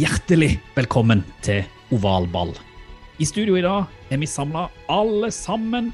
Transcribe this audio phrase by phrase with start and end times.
[0.00, 2.54] Hjertelig velkommen til ovalball.
[3.20, 5.90] I studio i dag er vi samla alle sammen,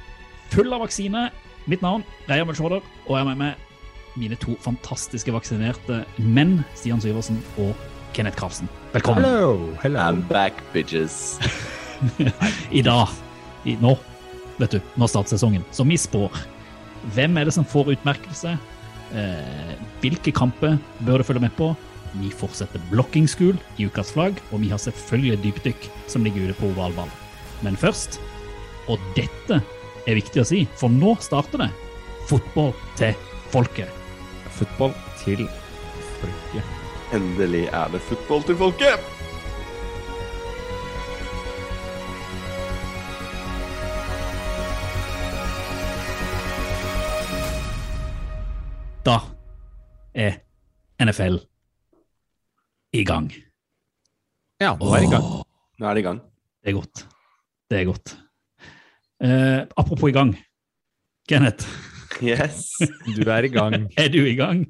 [0.52, 1.24] full av vaksine.
[1.66, 7.02] Mitt navn er Mølsjåder, og jeg er med meg mine to fantastiske vaksinerte menn, Stian
[7.02, 7.73] Syversen og
[8.14, 8.70] Kenneth Karlsen.
[8.95, 9.27] Velkommen.
[9.27, 10.05] Hello, hello.
[10.05, 11.41] I'm back, bitches.
[12.78, 13.11] I dag,
[13.64, 13.97] i, nå,
[14.61, 15.66] vet du, nå starter sesongen.
[15.75, 16.45] Så vi spår.
[17.16, 18.55] Hvem er det som får utmerkelse?
[19.16, 21.75] Eh, hvilke kamper bør du følge med på?
[22.20, 26.70] Vi fortsetter blokkingsskul i ukas flagg, og vi har selvfølgelig dypdykk som ligger ute på
[26.72, 27.11] ovalball.
[27.64, 28.20] Men først,
[28.89, 29.61] og dette
[30.06, 31.72] er viktig å si, for nå starter det
[32.31, 33.14] fotball til
[33.53, 33.91] folket.
[34.56, 35.44] Fotball til
[36.20, 36.75] folket.
[37.14, 39.12] Endelig er det fotball til folket!
[49.06, 49.20] Da
[50.19, 50.41] er
[50.98, 51.39] NFL
[52.97, 53.28] i gang.
[54.62, 55.27] Ja, nå er det i gang.
[55.77, 56.20] Nå er det i gang.
[56.64, 57.03] Det er godt.
[57.70, 58.14] Det er godt.
[59.25, 60.34] Eh, apropos i gang.
[61.28, 61.66] Kenneth,
[62.22, 62.70] Yes,
[63.16, 63.91] Du er i gang.
[63.98, 64.62] er du i gang?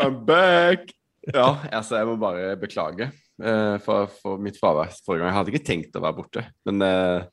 [0.00, 0.92] I'm back!
[1.34, 5.28] Ja, altså, jeg må bare beklage eh, for, for mitt fravær forrige gang.
[5.32, 7.26] Jeg hadde ikke tenkt å være borte, men eh,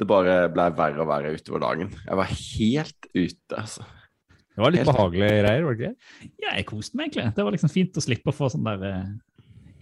[0.00, 1.92] det bare ble verre og verre utover dagen.
[2.06, 3.84] Jeg var helt ute, altså.
[4.56, 6.30] Det var litt Helt- behagelige greier, var det ikke?
[6.46, 7.34] Ja, jeg koste meg egentlig.
[7.36, 9.08] Det var liksom fint å slippe å få sånn der eh,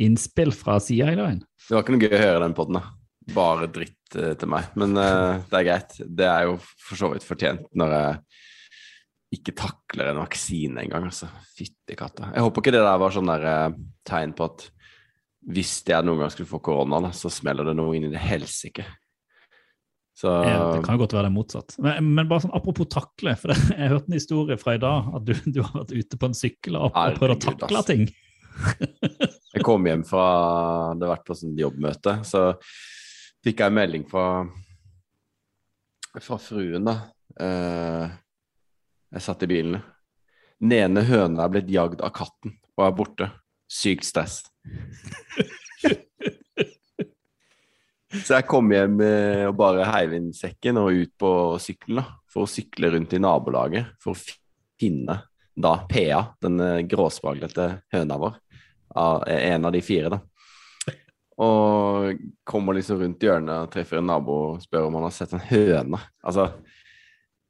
[0.02, 1.40] innspill fra sida i dag.
[1.40, 2.94] Det var ikke noe gøy å høre den podden, da.
[3.34, 4.72] Bare dritt uh, til meg.
[4.80, 5.96] Men uh, det er greit.
[6.04, 11.30] Det er jo for så vidt fortjent når jeg ikke takler en vaksine engang, altså.
[11.56, 12.30] Fytti katta.
[12.34, 14.68] Jeg håper ikke det der var sånn der uh, tegn på at
[15.54, 18.86] hvis jeg noen gang skulle få korona, så smeller det noe inn i det helsike.
[20.14, 21.74] Så Ja, Det kan jo godt være det motsatt.
[21.82, 25.10] Men, men bare sånn apropos takle, for det, jeg hørte en historie fra i dag
[25.18, 28.06] at du, du har vært ute på en sykkel og, prøvd å takle ting.
[29.64, 30.26] Kom hjem fra
[30.98, 32.52] Det har vært på sånn jobbmøte, så
[33.44, 34.26] fikk jeg en melding fra
[36.22, 36.94] fra fruen, da.
[37.40, 38.10] Eh,
[39.14, 39.80] jeg satt i bilen.
[40.62, 43.30] Den ene høna er blitt jagd av katten og er borte.
[43.70, 44.42] Sykt stress.
[48.14, 51.30] Så jeg kom hjem eh, og bare heiv inn sekken og ut på
[51.62, 54.20] sykkelen da, for å sykle rundt i nabolaget for å
[54.78, 55.16] finne
[55.54, 58.38] da PA, den eh, gråspraglete høna vår
[58.94, 60.20] av en av de fire, da.
[61.44, 65.42] Og kommer liksom rundt hjørnet treffer en nabo og spør om han har sett en
[65.42, 65.98] høne.
[66.22, 66.46] Altså,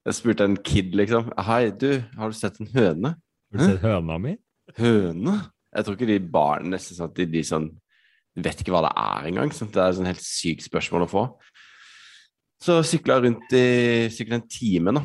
[0.09, 1.31] jeg spurte en kid, liksom.
[1.47, 3.15] Hei, du, har du sett en høne?
[3.19, 4.39] Har du sett høna mi?
[4.79, 5.39] Høne?
[5.75, 7.69] Jeg tror ikke de barna nesten sånn at de, de sånn
[8.35, 9.53] vet ikke hva det er engang.
[9.55, 9.71] Sånn.
[9.73, 11.25] Det er et sånn helt sykt spørsmål å få.
[12.65, 13.67] Så sykla jeg rundt i
[14.15, 15.05] sikkert en time, da.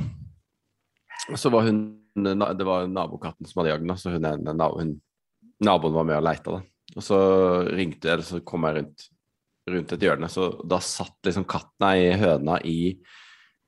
[1.37, 1.87] Så var hun
[2.19, 4.95] Det var nabokatten som hadde jagd den, så hun, er en hun,
[5.65, 6.61] naboen var med og leita, da.
[6.97, 7.17] Og så
[7.69, 9.07] ringte jeg, eller så kom jeg rundt,
[9.69, 12.79] rundt et hjørne, så da satt liksom katten, ei høna i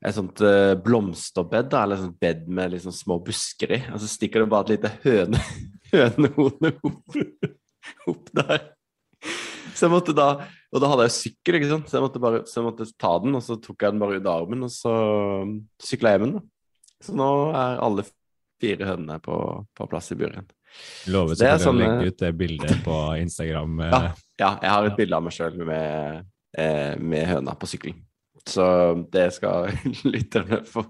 [0.02, 4.02] et sånt eh, blomsterbed, da, eller et sånt bed med liksom små busker i, og
[4.02, 5.42] så stikker det bare et lite høne,
[5.94, 7.20] hønehode opp,
[8.10, 8.72] opp der.
[9.72, 10.32] Så jeg måtte da
[10.72, 13.10] Og da hadde jeg sykkel, ikke sant, så jeg måtte, bare, så jeg måtte ta
[13.20, 14.94] den, og så tok jeg den bare ut av armen, og så
[15.84, 16.44] sykla jeg hjem igjen, da.
[17.04, 18.06] Så nå er alle
[18.62, 19.36] fire hønene på,
[19.76, 20.48] på plass i buret igjen.
[21.12, 23.80] Lovet så kan selvfølgelig å sånn, legge eh, ut det bildet på Instagram.
[23.86, 24.02] eh, Ja,
[24.42, 26.28] ja jeg har et bilde av meg sjøl med,
[26.58, 28.02] eh, med høna på sykkelen.
[28.48, 28.66] Så
[29.14, 29.70] det skal
[30.14, 30.86] lytterne få,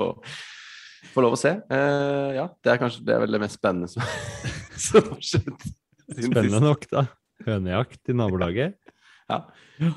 [1.12, 1.56] få lov å se.
[1.72, 4.06] Eh, ja, det er kanskje det er vel det mest spennende som,
[4.88, 5.68] som har skjedd.
[6.12, 7.08] Spennende nok, da.
[7.48, 8.78] Hønejakt i nabolaget.
[9.32, 9.46] Ja.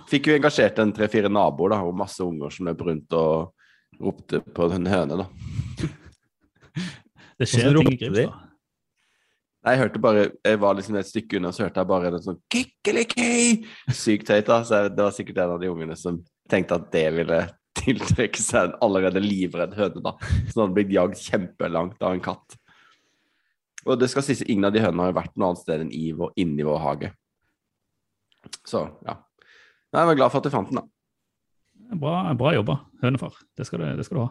[0.08, 3.52] Fikk jo engasjert en tre-fire naboer da, og masse unger som løp rundt og
[4.00, 5.24] ropte på en høne.
[5.24, 5.90] da.
[7.38, 8.26] Det skjer ting i de?
[9.64, 12.22] Nei, Jeg hørte bare, jeg var liksom et stykke unna, så hørte jeg bare en
[12.24, 13.28] sånn kikkeliki!
[13.96, 14.58] Sykt høyt, da.
[14.68, 16.18] Så det var sikkert en av de ungene som
[16.52, 17.38] tenkte at det ville
[17.80, 20.12] tiltrekke seg en allerede livredd høne, da.
[20.52, 22.58] Som hadde blitt jagd kjempelangt av en katt.
[23.84, 26.10] Og det skal sies, ingen av de hønene har vært noe annet sted enn i
[26.16, 27.10] vår, inni vår hage.
[28.68, 29.16] Så, ja.
[29.94, 31.96] Nei, Jeg var glad for at du fant den, da.
[32.00, 33.34] Bra, bra jobba, hønefar.
[33.56, 34.30] Det skal du, det skal du ha.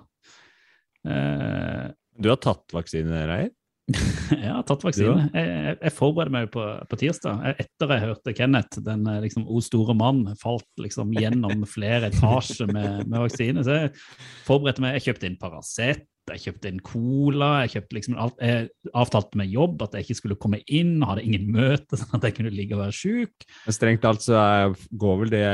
[1.10, 1.92] Eh,
[2.22, 3.50] Du har tatt vaksine, Reier?
[3.92, 5.26] Jeg har tatt vaksine.
[5.34, 7.42] Jeg, jeg, jeg forbereder meg på, på tirsdag.
[7.60, 12.72] Etter jeg hørte Kenneth, den eh, liksom, o store mann, falt liksom gjennom flere etasjer
[12.72, 13.66] med, med vaksine.
[13.66, 13.94] Så jeg
[14.48, 14.98] forberedte meg.
[14.98, 18.40] Jeg kjøpte inn Paracet, jeg kjøpte inn Cola, jeg kjøpte liksom alt.
[18.40, 22.30] Jeg avtalte med jobb at jeg ikke skulle komme inn, hadde ingen møte, sånn at
[22.30, 23.48] jeg kunne ligge og være sjuk.
[23.68, 24.40] Strengt talt så
[24.96, 25.46] går vel det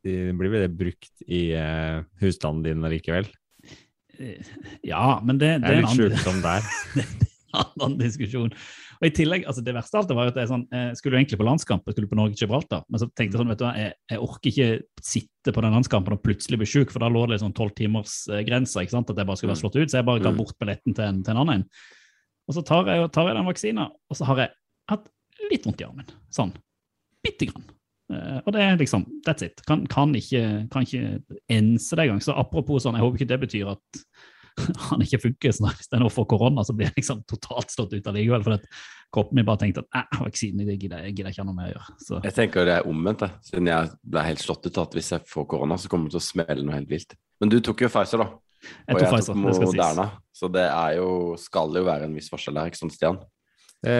[0.00, 3.26] det Blir vel det brukt i eh, husstanden din allikevel?
[4.86, 6.66] Ja, men det, Det er en litt sjukdom der.
[7.56, 8.52] annen diskusjon.
[9.00, 11.18] Og i tillegg, altså Det verste av alt var jo at jeg sånn, jeg skulle
[11.20, 13.72] egentlig på landskamp, jeg skulle på Norge-Gibraltar, men så tenkte jeg sånn, vet du hva,
[13.80, 14.68] jeg, jeg orker ikke
[15.10, 18.20] sitte på den landskampen og plutselig bli sjuk, for da lå det sånn tolv timers
[18.28, 20.40] eh, at jeg bare skulle være slått ut, så jeg bare ga Mm.
[20.42, 21.66] bort billetten til en, til en annen.
[22.46, 24.54] Og så tar jeg, tar jeg den vaksina, og så har jeg
[24.92, 25.08] hatt
[25.50, 26.12] litt vondt i armen.
[26.34, 26.52] Sånn.
[27.24, 27.64] Bitte grann.
[28.10, 29.62] Eh, og det er liksom That's it.
[29.68, 31.20] Kan, kan ikke, kan ikke
[31.52, 32.22] ense det engang.
[32.24, 34.02] Så apropos sånn, jeg håper ikke det betyr at
[34.90, 35.54] han ikke funker.
[35.54, 38.44] Så hvis det er noe for korona, så blir jeg liksom totalt slått ut allikevel.
[38.46, 38.68] For at
[39.14, 41.72] kroppen min bare tenkte at vaksinen det gidder jeg gidder ikke ha noe med å
[41.72, 41.96] gjøre.
[42.04, 45.26] Så Jeg tenker det er omvendt, siden jeg ble helt slått ut at hvis jeg
[45.30, 47.18] får korona, så kommer det til å smelle noe helt vilt.
[47.40, 48.28] Men du tok jo Pfizer, da.
[48.60, 49.34] jeg og jeg Pfizer.
[49.34, 49.66] tok.
[49.70, 50.06] Moderna.
[50.36, 51.10] Så det er jo,
[51.40, 53.20] skal jo være en viss forskjell der, ikke sant, Stian?
[53.80, 53.96] Det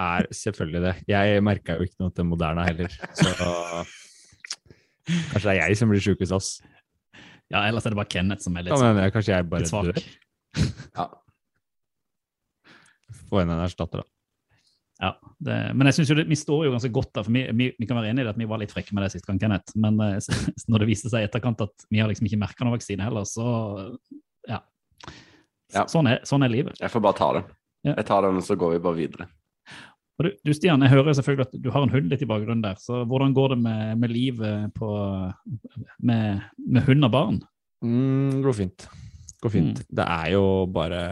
[0.00, 0.94] er selvfølgelig det.
[1.10, 3.32] Jeg merka jo ikke noe til Moderna heller, så
[5.08, 6.48] Kanskje det er jeg som blir sjukest, oss.
[7.48, 9.48] Ja, ellers er det bare Kenneth som er litt, ja, men, mener jeg kanskje jeg
[9.48, 9.88] bare litt svak.
[9.88, 10.02] dør.
[10.98, 11.06] Ja.
[13.28, 14.12] Få inn en erstatter, da.
[14.98, 15.12] Ja,
[15.46, 17.68] det, men jeg synes jo det, vi står jo ganske godt der, for vi, vi,
[17.78, 19.38] vi kan være enige i det at vi var litt frekke med det sist gang,
[19.40, 19.76] Kenneth.
[19.78, 20.18] Men eh,
[20.72, 23.28] når det viste seg i etterkant at vi har liksom ikke merka noen vaksine heller,
[23.28, 23.46] så
[24.50, 24.58] ja.
[25.76, 25.84] Ja.
[25.86, 26.80] Sånn, er, sånn er livet.
[26.82, 27.48] Jeg får bare ta den.
[27.88, 27.96] Ja.
[27.96, 29.28] Jeg tar den, og så går vi bare videre.
[30.18, 32.62] Og du, du Stian, jeg hører selvfølgelig at du har en hund litt i bakgrunnen
[32.64, 34.88] der, så hvordan går det med, med livet på,
[36.02, 37.36] med, med hund og barn?
[37.86, 38.88] Mm, går fint.
[39.38, 39.78] Går fint.
[39.78, 39.90] Mm.
[40.00, 41.02] Det er jo bare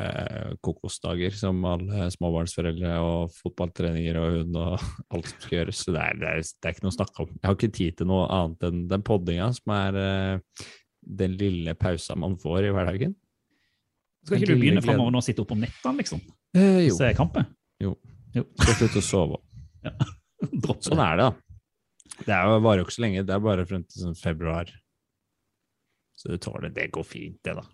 [0.67, 4.75] kokosdager som alle småbarnsforeldre og fotballtreninger og hund og
[5.15, 5.85] alt som skal gjøres.
[5.85, 7.31] Så det er, det, er, det er ikke noe å snakke om.
[7.37, 10.67] Jeg har ikke tid til noe annet enn den poddinga, som er eh,
[11.23, 13.15] den lille pausa man får i hverdagen.
[14.27, 16.19] Skal ikke du begynne framover nå og sitte opp om nettene, liksom?
[16.55, 16.97] Eh, jo.
[16.99, 17.49] Se kampen?
[18.37, 19.41] Skal slutte å sove.
[19.87, 19.93] ja.
[20.85, 21.31] Sånn er det, da.
[22.17, 23.25] Det er jo, varer jo ikke så lenge.
[23.29, 24.71] Det er bare frem til sånn februar.
[26.17, 26.91] Så du tåler det.
[26.93, 27.65] går fint, det, da.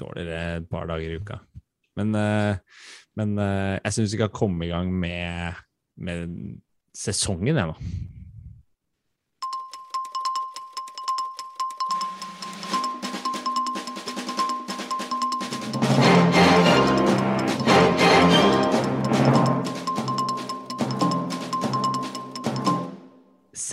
[0.00, 1.38] Tåler det et par dager i uka.
[1.98, 2.80] Men, eh,
[3.18, 5.60] men eh, jeg syns vi skal komme i gang med,
[6.02, 6.34] med
[6.96, 8.00] sesongen, jeg,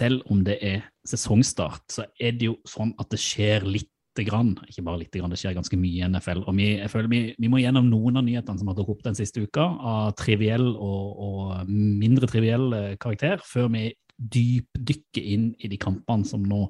[0.01, 4.55] selv om det er sesongstart, så er det jo sånn at det skjer lite grann.
[4.67, 6.43] Ikke bare lite grann, det skjer ganske mye i NFL.
[6.49, 9.05] Og vi, jeg føler vi, vi må gjennom noen av nyhetene som har dukket opp
[9.09, 13.89] den siste uka, av triviell og, og mindre triviell eh, karakter, før vi
[14.21, 16.67] dypdykker inn i de kampene som nå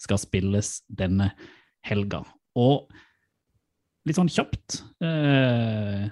[0.00, 1.30] skal spilles denne
[1.86, 2.24] helga.
[2.58, 2.90] Og
[4.08, 6.06] litt sånn kjapt eh,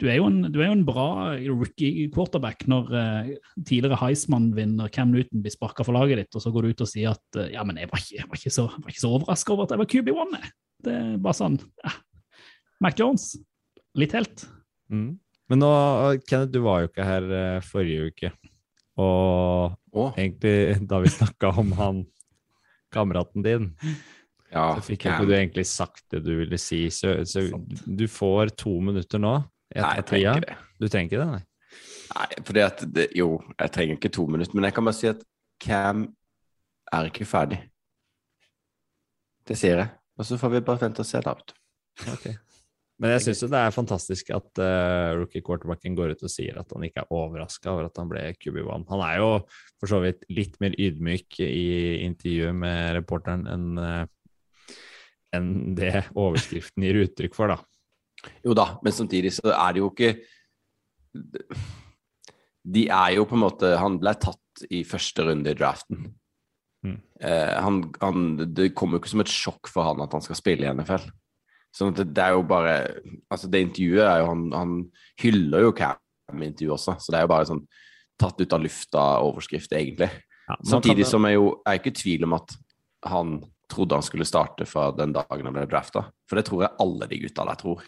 [0.00, 1.08] du, er jo en, du er jo en bra
[1.46, 3.30] rookie quarterback når eh,
[3.62, 6.90] tidligere Heisman-vinner Cam Newton blir sparka for laget ditt, og så går du ut og
[6.90, 9.12] sier at eh, ja, men jeg var ikke, jeg var ikke så, var ikke så
[9.16, 10.38] overraska over at jeg var QB1.
[10.38, 10.54] jeg.
[10.84, 11.92] Det er bare sånn ja.
[12.84, 13.28] Mac Jones,
[13.96, 14.48] litt helt.
[14.92, 15.12] Mm.
[15.52, 15.70] Men nå,
[16.28, 17.30] Kenneth, du var jo ikke her
[17.64, 18.30] forrige uke.
[19.00, 20.10] Og oh.
[20.16, 22.02] egentlig, da vi snakka om han
[22.94, 23.70] kameraten din,
[24.54, 24.68] ja.
[24.76, 26.84] så fikk ikke du egentlig sagt det du ville si.
[26.94, 27.44] Så, så
[27.84, 29.36] du får to minutter nå.
[29.74, 30.56] Nei, jeg trenger ikke det.
[30.78, 31.42] Du trenger ikke det, nei?
[32.14, 35.10] Nei, fordi at det, Jo, jeg trenger ikke to minutter, men jeg kan bare si
[35.10, 35.22] at
[35.64, 36.06] Cam
[36.92, 37.60] er ikke ferdig.
[39.44, 39.92] Det sier jeg.
[40.18, 41.34] Og så får vi bare vente og se, da.
[42.14, 42.36] Okay.
[43.02, 46.70] Men jeg syns det er fantastisk at uh, rookie quarterbacken går ut og sier at
[46.70, 48.84] han ikke er overraska over at han ble QB1.
[48.92, 49.30] Han er jo
[49.82, 54.04] for så vidt litt mer ydmyk i intervjuet med reporteren enn eh,
[55.36, 57.58] enn det overskriften gir uttrykk for, da.
[58.46, 60.14] Jo da, men samtidig så er det jo ikke
[62.64, 66.06] De er jo på en måte Han ble tatt i første runde i draften.
[66.86, 66.96] Mm.
[67.20, 70.38] Eh, han, han, det kommer jo ikke som et sjokk for han at han skal
[70.38, 71.08] spille i NFL.
[71.74, 72.74] Sånn at det, det er jo bare
[73.32, 74.76] Altså, det intervjuet er jo Han, han
[75.22, 75.98] hyller jo Cam
[76.38, 77.64] i intervjuet også, så det er jo bare sånn
[78.20, 80.06] tatt ut av lufta overskrift, egentlig.
[80.46, 82.54] Ja, Samtidig kan- som jeg jo jeg er ikke i tvil om at
[83.10, 83.32] han
[83.70, 86.06] trodde han skulle starte fra den dagen han ble drafta.
[86.28, 87.84] For det tror jeg alle de gutta der tror.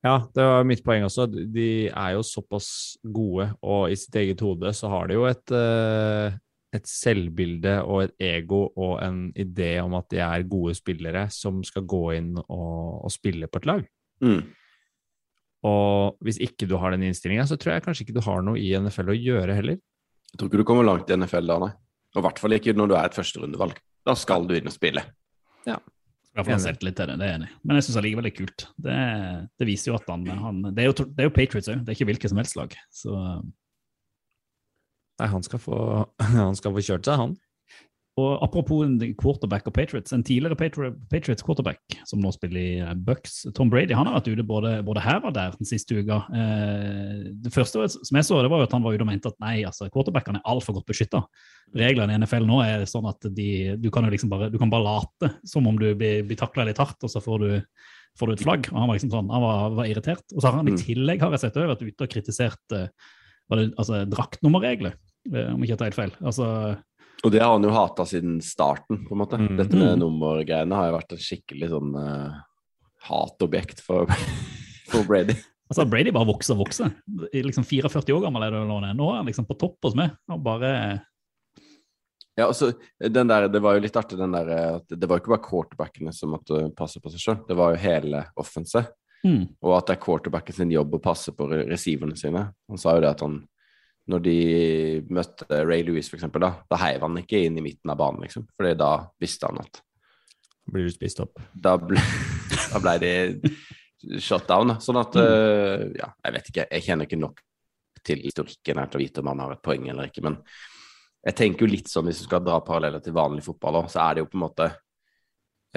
[0.00, 1.26] Ja, det var mitt poeng også.
[1.28, 2.70] De er jo såpass
[3.04, 6.38] gode, og i sitt eget hode så har de jo et, eh,
[6.72, 11.60] et selvbilde og et ego og en idé om at de er gode spillere som
[11.66, 13.84] skal gå inn og, og spille på et lag.
[14.24, 14.40] Mm.
[15.68, 18.56] Og hvis ikke du har den innstillinga, så tror jeg kanskje ikke du har noe
[18.56, 19.76] i NFL å gjøre heller.
[20.30, 21.72] Jeg tror ikke du kommer langt i NFL da, nei.
[22.14, 23.76] Og i hvert fall ikke når du er et førsterundevalg.
[24.06, 25.04] Da skal du inn og spille.
[26.30, 27.48] Skal få selvtillit til det, det er enig.
[27.66, 28.64] Men jeg syns allikevel det er kult.
[28.78, 28.98] Det,
[29.58, 31.90] det viser jo at han, han det, er jo, det er jo Patriots òg, det
[31.90, 32.76] er ikke hvilket som helst lag.
[32.94, 33.16] Så
[35.20, 35.78] Nei, han skal få,
[36.38, 37.34] han skal få kjørt seg, han.
[38.20, 42.92] Og apropos en quarterback og Patriots, en tidligere Patriots quarterback som nå spiller i eh,
[43.06, 46.20] Bucks, Tom Brady, han har vært ute både, både her og der den siste uka.
[46.36, 49.32] Eh, det første som jeg så, det var jo at han var ute og mente
[49.32, 51.22] at nei, altså, quarterbackene er altfor godt beskytta.
[51.80, 53.48] Reglene i NFL nå er sånn at de,
[53.80, 56.66] du kan jo liksom bare, du kan bare late som om du blir, blir takla
[56.68, 57.50] litt hardt, og så får du,
[58.18, 58.68] får du et flagg.
[58.72, 60.26] Og han var liksom sånn, han var, var irritert.
[60.34, 60.82] Og så har han i Mm.
[60.82, 62.88] tillegg har jeg sett vært ute og kritisert eh,
[63.50, 64.94] det, altså, draktnummerregler,
[65.30, 66.12] om ikke jeg tar helt feil.
[66.22, 66.46] Altså,
[67.24, 69.36] Og det har han jo hata siden starten, på en måte.
[69.36, 69.56] Mm.
[69.58, 70.00] Dette med Mm.
[70.00, 72.38] nummergreiene har jo vært et skikkelig sånn uh,
[73.08, 74.06] hatobjekt for,
[74.90, 75.36] for Brady.
[75.70, 76.94] Altså, Brady bare vokser og vokser.
[77.36, 78.80] I Liksom 44 år gammel er det nå.
[78.96, 80.16] Nå er han liksom på topp hos meg.
[80.32, 80.72] Og bare
[82.38, 85.18] Ja, altså, den der, Det var jo litt artig, den der eh, at det var
[85.18, 88.80] jo ikke bare quarterbackene som måtte passe på seg sjøl, det var jo hele offense.
[89.26, 92.46] mm, Og at det er quarterbacken sin jobb å passe på re- receiverne sine.
[92.70, 93.42] Han sa jo det at han
[94.10, 94.38] Når de
[95.12, 98.24] møtte Ray Lewis, for eksempel, da, da heiv han ikke inn i midten av banen,
[98.26, 98.48] liksom.
[98.56, 99.82] Fordi da visste han at
[100.70, 101.40] Blir du spist opp?
[101.54, 102.02] da ble,
[102.72, 103.12] da ble de
[104.22, 104.74] shut down.
[104.74, 104.80] da.
[104.82, 106.66] Sånn at uh, Ja, jeg vet ikke.
[106.70, 107.40] Jeg kjenner ikke nok
[108.06, 110.38] til historikken her til å vite om han har et poeng eller ikke, men
[111.20, 114.00] jeg tenker jo litt sånn, hvis du skal dra paralleller til vanlig fotball òg, så
[114.06, 114.68] er det jo på en måte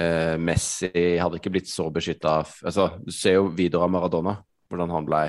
[0.00, 0.88] uh, Messi
[1.20, 4.38] hadde ikke blitt så beskytta altså, Du ser jo videre av Maradona,
[4.70, 5.20] hvordan han ble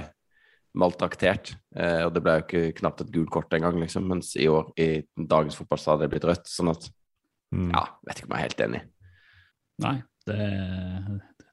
[0.75, 1.53] maltraktert.
[1.75, 4.69] Eh, og det ble jo ikke knapt et gult kort engang, liksom, mens i år,
[4.79, 6.51] i dagens fotball, så hadde det blitt rødt.
[6.51, 6.89] Sånn at
[7.53, 7.71] Mm.
[7.71, 8.81] ja, vet ikke om jeg er helt enig.
[9.83, 9.95] Nei,
[10.27, 10.37] det,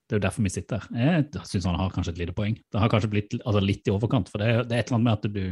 [0.08, 1.22] det er jo derfor vi sitter her.
[1.22, 2.56] Jeg syns han har kanskje et lite poeng.
[2.56, 4.30] Det har kanskje blitt altså, litt i overkant.
[4.32, 5.44] For det, det er et eller annet med at du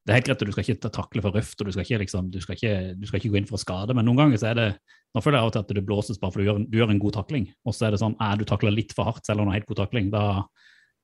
[0.00, 1.98] Det er helt greit at du skal ikke takle for røft, og du skal ikke,
[2.00, 4.40] liksom, du skal ikke, du skal ikke gå inn for å skade, men noen ganger
[4.40, 4.70] så er det
[5.10, 6.90] Nå føler jeg av og til at det blåses bare fordi du gjør, du gjør
[6.92, 9.42] en god takling, og så er det sånn at du takler litt for hardt selv
[9.42, 10.06] om du har helt god takling.
[10.12, 10.22] Da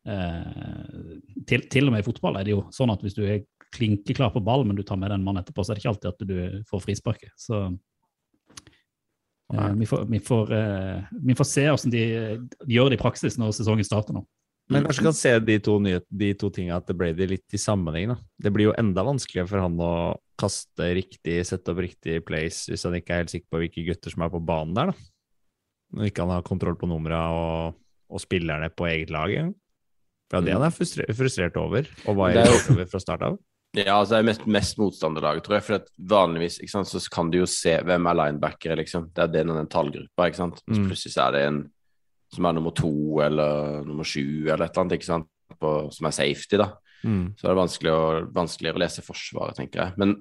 [0.06, 3.44] eh, til, til og med i fotball er det jo sånn at hvis du er
[3.76, 6.12] klinkeklar på ball, men du tar med den mannen etterpå, så er det ikke alltid
[6.12, 7.34] at du får frisparket.
[7.40, 7.64] Så
[9.54, 12.06] eh, vi, får, vi, får, eh, vi får se hvordan de,
[12.62, 14.24] de gjør det i praksis når sesongen starter nå.
[14.72, 18.10] Men kanskje kan se de to, de to tinga til Brady litt i sammenheng.
[18.10, 18.16] da.
[18.42, 19.92] Det blir jo enda vanskeligere for han å
[20.40, 24.12] kaste riktig, sette opp riktig place hvis han ikke er helt sikker på hvilke gutter
[24.12, 24.90] som er på banen der.
[24.90, 25.06] da.
[25.96, 27.78] Når ikke han har kontroll på numra og,
[28.10, 29.54] og spillerne på eget lag engang.
[30.30, 33.00] For det er han er frustrert, frustrert over, og var er det irritert over fra
[33.04, 33.36] start av.
[33.76, 35.64] Ja, altså det er mest, mest motstanderlaget, tror jeg.
[35.66, 39.10] For vanligvis sant, så kan du jo se hvem er linebackere, liksom.
[39.14, 40.62] Det er den og den tallgruppa, ikke sant.
[40.64, 40.86] Så Mm.
[40.88, 41.58] plutselig så er det en
[42.34, 45.28] som er nummer to eller nummer sju eller et eller annet, ikke sant.
[45.60, 46.72] På, som er safety, da.
[47.04, 47.34] Mm.
[47.38, 49.92] Så er det vanskelig å, vanskeligere å lese Forsvaret, tenker jeg.
[50.00, 50.16] Men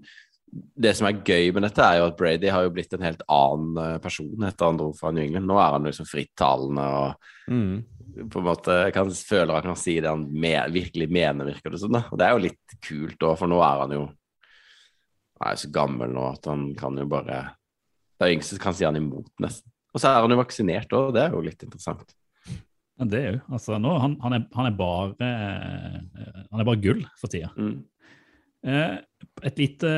[0.78, 3.24] det som er gøy med dette, er jo at Brady har jo blitt en helt
[3.28, 5.48] annen eh, person etter han dro fra New England.
[5.50, 7.84] Nå er han liksom frittalende og Mm.
[8.32, 11.82] På en måte kan føler han kan si det han med, virkelig mener, virker det
[11.82, 11.94] som.
[11.94, 14.04] Sånn, Og det er jo litt kult òg, for nå er han jo
[15.36, 17.40] Han er jo så gammel nå at han kan jo bare
[18.16, 19.68] Det er yngste kan si han imot, nesten.
[19.92, 22.16] Og så er han jo vaksinert òg, det er jo litt interessant.
[22.96, 26.68] Ja, det er jo, altså nå, han, han, er, han, er bare, eh, han er
[26.68, 27.52] bare gull for tida.
[27.60, 27.84] Mm.
[28.66, 28.96] Eh,
[29.46, 29.90] et lite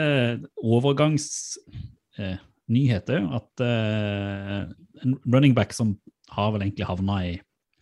[0.60, 2.42] overgangsnyhet eh,
[2.74, 4.64] nyhet er jo at eh,
[5.06, 5.94] en running back som
[6.34, 7.36] har vel egentlig havna i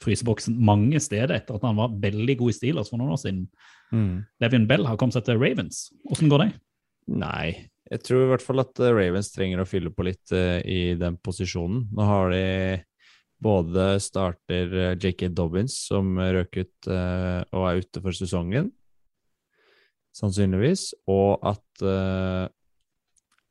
[0.05, 3.45] fryseboksen mange steder etter at han var veldig god i Steelers for noen år siden.
[3.91, 4.25] Mm.
[4.43, 5.87] Levin Bell har kommet seg til Ravens.
[6.07, 6.51] Hvordan går det?
[7.15, 7.49] Nei,
[7.91, 10.95] jeg tror i hvert fall at eh, Ravens trenger å fylle på litt uh, i
[10.97, 11.85] den posisjonen.
[11.93, 12.45] Nå har de
[13.45, 15.29] både starter eh, J.K.
[15.37, 18.71] Dobbins, som røk ut uh, og er ute for sesongen,
[20.15, 21.85] sannsynligvis, og at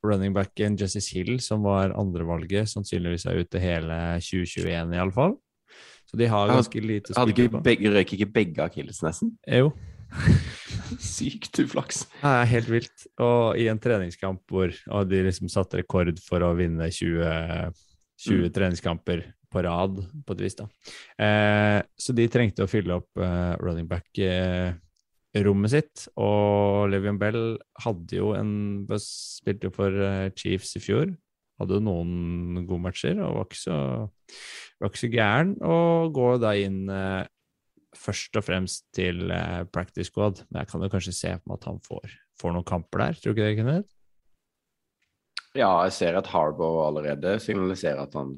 [0.05, 5.35] running backen Jesse Hill, som var andrevalget, sannsynligvis er ute hele 2021 iallfall.
[6.15, 7.59] Så de har ganske lite å spille på.
[7.65, 9.35] begge, røyk ikke begge akilles, nesten?
[9.51, 9.73] Jo,
[11.01, 12.05] Sykt uflaks.
[12.21, 13.05] Det er helt vilt.
[13.19, 14.71] Og i en treningskamp hvor
[15.09, 17.73] de liksom satte rekord for å vinne 20,
[18.21, 18.53] 20 Mm.
[18.55, 20.65] treningskamper på rad, på et vis, da.
[21.19, 26.05] Eh, så de trengte å fylle opp eh, running back-rommet sitt.
[26.15, 31.11] Og Levian Bell hadde jo en Spilte for eh, Chiefs i fjor.
[31.61, 33.77] Hadde jo noen gode matcher og var ikke så,
[34.81, 35.55] var ikke så gæren.
[35.63, 37.23] Og går da inn eh,
[37.95, 41.61] først og fremst til eh, practice squad, men jeg kan jo kanskje se på meg
[41.61, 43.21] at han får, får noen kamper der.
[43.21, 43.91] Tror du ikke det, Kenneth?
[45.55, 48.35] Ja, jeg ser at Harbour allerede signaliserer at han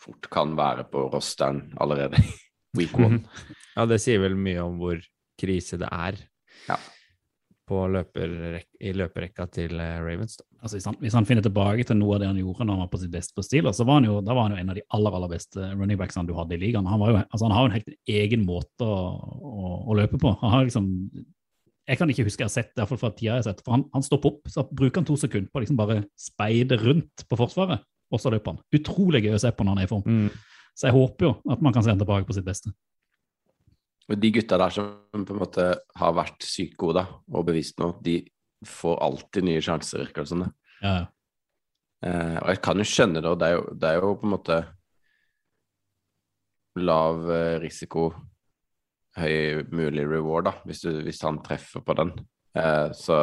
[0.00, 2.20] fort kan være på rosteren allerede
[2.78, 3.24] week one.
[3.76, 5.02] Ja, det sier vel mye om hvor
[5.36, 6.16] krise det er
[6.64, 6.78] Ja.
[7.66, 10.38] På løperrek i løperekka til eh, Ravens.
[10.60, 12.84] Altså, hvis, han, hvis han finner tilbake til noe av det han gjorde når han
[12.84, 14.72] var på sitt beste på Steelers, så var han jo, da var han jo en
[14.72, 16.88] av de aller aller beste running backsene du hadde i ligaen.
[16.90, 18.98] Han, var jo, altså, han har jo en helt egen måte å,
[19.50, 20.32] å, å løpe på.
[20.42, 20.88] Han har liksom
[21.86, 23.48] Jeg kan ikke huske jeg har sett det, i hvert fall fra tida jeg har
[23.50, 26.00] sett, for han, han stopper opp, så bruker han to sekunder på å liksom bare
[26.18, 28.64] speide rundt på Forsvaret, og så løper han.
[28.74, 30.06] Utrolig gøy å se på når han er i form.
[30.76, 32.74] Så jeg håper jo at man kan se han tilbake på sitt beste.
[34.06, 35.66] Og de gutta der som på en måte
[35.98, 38.20] har vært sykt gode da, og bevist noe, de
[38.66, 40.44] får alltid nye sjanser, virker det som.
[40.44, 40.52] det.
[40.82, 40.96] Ja.
[42.06, 44.28] Eh, og jeg kan jo skjønne det, og det er jo, det er jo på
[44.28, 44.60] en måte
[46.76, 48.10] lav eh, risiko,
[49.16, 52.12] høy mulig reward, da, hvis, du, hvis han treffer på den.
[52.56, 53.20] Eh, så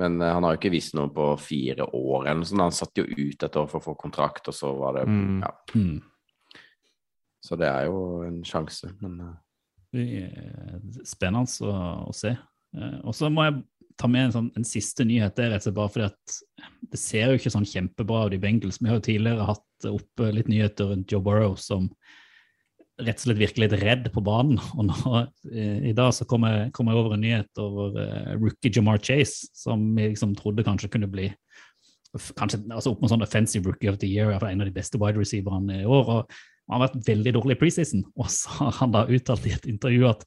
[0.00, 2.62] Men eh, han har jo ikke vist noe på fire år eller noe sånt.
[2.64, 5.42] Han satt jo ut et år for å få kontrakt, og så var det Mm.
[5.42, 5.52] Ja.
[5.74, 6.00] Hmm.
[7.40, 9.20] Så det er jo en sjanse, men
[9.96, 10.78] eh,
[11.08, 11.76] Spennende å,
[12.10, 12.34] å se.
[12.76, 13.62] Eh, Og så må jeg
[14.00, 15.34] ta med en, sånn, en siste nyhet.
[15.36, 16.38] Det er rett og slett bare fordi at
[16.92, 18.80] det ser jo ikke sånn kjempebra ut i Bengals.
[18.80, 21.88] Vi har jo tidligere hatt opp litt nyheter rundt Joe Burrow som
[23.00, 24.60] rett og slett virker litt redd på banen.
[24.78, 28.32] Og nå, eh, i dag så kom jeg, kom jeg over en nyhet over uh,
[28.40, 31.30] rookie Jamar Chase, som vi liksom trodde kanskje kunne bli
[32.34, 34.98] kanskje altså opp med sånn offensive rookie of the year, iallfall en av de beste
[34.98, 36.08] wide receiverne i år.
[36.16, 36.40] og
[36.70, 39.66] han har vært veldig dårlig i preseason, og så har han da uttalt i et
[39.70, 40.22] intervju at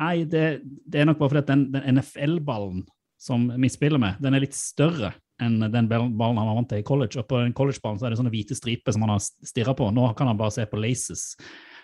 [0.00, 0.46] nei, det,
[0.90, 2.82] det er nok bare fordi den, den NFL-ballen
[3.20, 6.82] som vi spiller med, den er litt større enn den ballen han var vant til
[6.82, 7.18] i college.
[7.18, 9.88] Og på den college-ballen så er det sånne hvite striper som han har stirra på.
[9.94, 11.32] Nå kan han bare se på laces.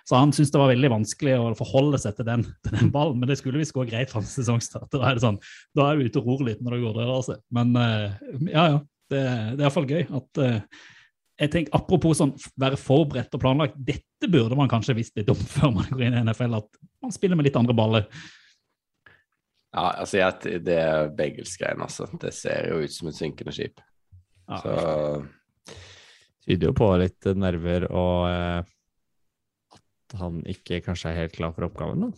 [0.09, 3.19] Så han syntes det var veldig vanskelig å forholde seg til den, til den ballen,
[3.21, 4.89] men det skulle visst gå greit hans sesongstart.
[4.95, 5.41] Da er det sånn,
[5.77, 7.37] da er du ute og ror litt når det går der, altså.
[7.55, 8.81] Men eh, ja, ja.
[9.11, 10.83] Det, det er iallfall gøy at eh,
[11.41, 15.39] jeg tenker, Apropos sånn, være forberedt og planlagt, dette burde man kanskje visst litt om
[15.55, 18.07] før man går inn i NFL, at man spiller med litt andre baller.
[19.71, 20.81] Ja, altså jeg, det
[21.17, 22.09] Bagels-greiene, altså.
[22.21, 23.81] Det ser jo ut som et synkende skip.
[24.51, 25.77] Ja, Så
[26.45, 28.71] Tyder jo på litt nerver og eh,
[29.77, 32.09] at han ikke kanskje er helt klar for oppgaven.
[32.09, 32.11] da.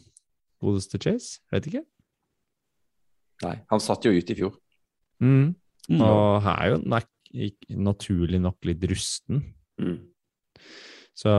[0.62, 1.42] Godeste Chase?
[1.52, 1.82] Vet ikke.
[3.42, 4.54] nei, han satt jo ut i fjor.
[5.20, 5.50] Mm.
[5.90, 6.00] Mm.
[6.06, 7.11] Og her er jo ikk-
[7.76, 9.42] naturlig nok litt rusten.
[9.80, 9.98] Mm.
[11.16, 11.32] Så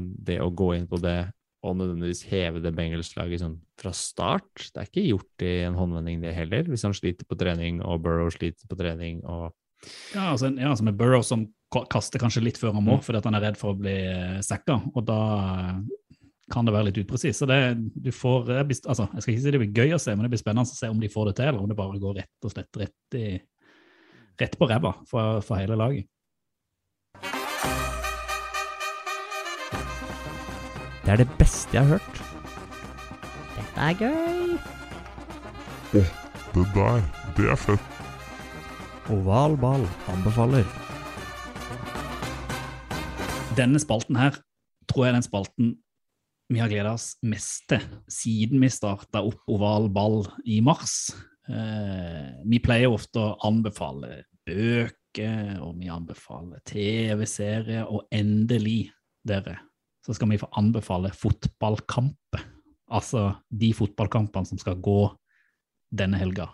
[0.00, 1.20] det å gå inn på det
[1.66, 6.20] og nødvendigvis heve det Bengals-laget sånn fra start, det er ikke gjort i en håndvending,
[6.22, 6.68] det heller.
[6.70, 9.52] Hvis han sliter på trening, og Burrow sliter på trening, og
[10.14, 11.46] Ja, altså, ja, altså med Burrow som
[11.92, 13.96] kaster kanskje litt før han må, fordi at han er redd for å bli
[14.46, 14.78] sekka.
[14.94, 15.80] og da eh,
[16.52, 17.40] kan det være litt upresis.
[17.40, 17.58] Så det,
[17.94, 20.42] du får, altså, jeg skal ikke si det blir gøy å se, men det blir
[20.42, 22.54] spennende å se om de får det til, eller om det bare går rett og
[22.54, 23.26] slett rett, i,
[24.40, 26.06] rett på ræva for, for hele laget.
[31.06, 32.22] Det er det beste jeg har hørt.
[33.56, 34.56] Dette er gøy.
[35.92, 37.02] Det der,
[37.36, 37.92] det er fett.
[39.12, 40.66] Oval ball anbefaler.
[43.56, 44.34] Denne spalten her
[44.90, 45.74] tror jeg er den spalten
[46.50, 51.14] vi har gleda oss mest til siden vi starta opp oval ball i mars.
[51.46, 58.90] Eh, vi pleier ofte å anbefale bøker, og vi anbefaler TV-serier, og endelig,
[59.26, 59.56] dere,
[60.06, 62.44] så skal vi få anbefale fotballkamper.
[62.94, 65.00] Altså de fotballkampene som skal gå
[65.90, 66.46] denne helga.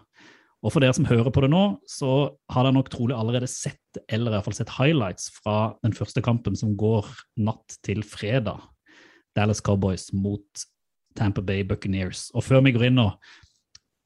[0.62, 3.80] Og for dere som hører på det nå, så har dere nok trolig allerede sett,
[4.06, 7.08] eller i hvert fall sett highlights fra den første kampen som går
[7.42, 8.62] natt til fredag.
[9.36, 10.64] Dallas Cowboys mot
[11.18, 12.30] Tampa Bay Buccaneers.
[12.36, 13.18] Og før vi går inn og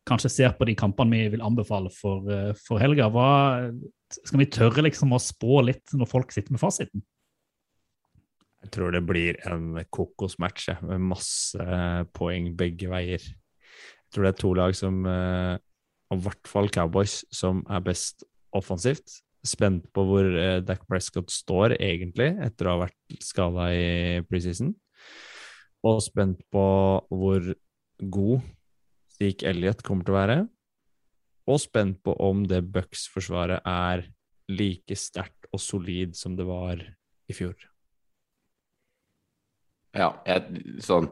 [0.06, 3.72] kanskje ser på de kampene vi vil anbefale for, eh, for helga, hva,
[4.12, 7.02] skal vi tørre liksom å spå litt når folk sitter med fasiten?
[8.62, 13.22] Jeg tror det blir en kokosmatch med masse eh, poeng begge veier.
[13.22, 15.58] Jeg tror det er to lag som, eh,
[16.10, 19.20] og i hvert fall Cowboys, som er best offensivt.
[19.46, 20.26] Spent på hvor
[20.66, 24.72] Dac Prescott står egentlig, etter å ha vært skada i preseason.
[25.86, 26.66] Og spent på
[27.06, 27.52] hvor
[28.02, 28.42] god
[29.16, 30.38] Zeke Elliot kommer til å være.
[31.46, 34.04] Og spent på om det Bucks-forsvaret er
[34.50, 37.54] like sterkt og solid som det var i fjor.
[39.96, 41.08] Ja, jeg, sånn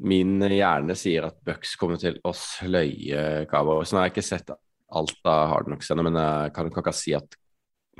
[0.00, 3.92] Min hjerne sier at Bucks kommer til å sløye Cowboys.
[3.92, 6.96] Nå har jeg ikke sett alt av Hard Knocks ennå, men jeg kan kan ikke
[6.96, 7.36] si at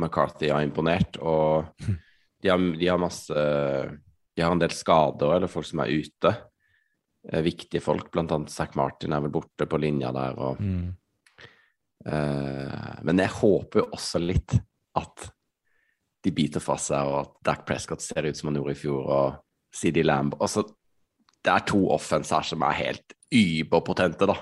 [0.01, 1.19] McCarthy har imponert.
[1.21, 1.69] Og
[2.41, 6.33] de har, de har masse De har en del skader, eller folk som er ute.
[7.29, 10.39] Eh, viktige folk, blant annet Zack Martin er vel borte på linja der.
[10.41, 10.63] Og,
[12.07, 14.57] eh, men jeg håper jo også litt
[14.97, 15.31] at
[16.25, 19.05] de biter fra seg, og at Dak Prescott ser ut som han gjorde i fjor,
[19.09, 19.41] og
[19.73, 20.35] CD Lamb.
[20.41, 20.65] Og så
[21.41, 24.37] det er to offense her som er helt überpotente, da.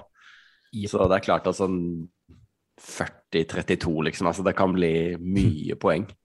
[0.74, 0.90] Yep.
[0.90, 1.78] Så det er klart at sånn
[2.82, 4.30] 40-32, liksom.
[4.30, 6.08] Altså, det kan bli mye poeng.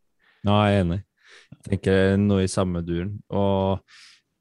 [0.43, 0.95] Ja, jeg er enig.
[1.53, 3.13] Jeg tenker noe i samme duren.
[3.31, 3.79] Og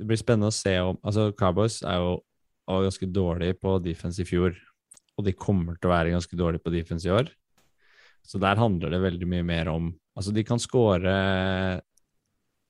[0.03, 2.19] det blir spennende å se om Altså, Cowboys er jo
[2.67, 4.55] var ganske dårlig på defense i fjor,
[5.19, 7.31] og de kommer til å være ganske dårlige på defense i år.
[8.23, 11.13] Så der handler det veldig mye mer om Altså, de kan skåre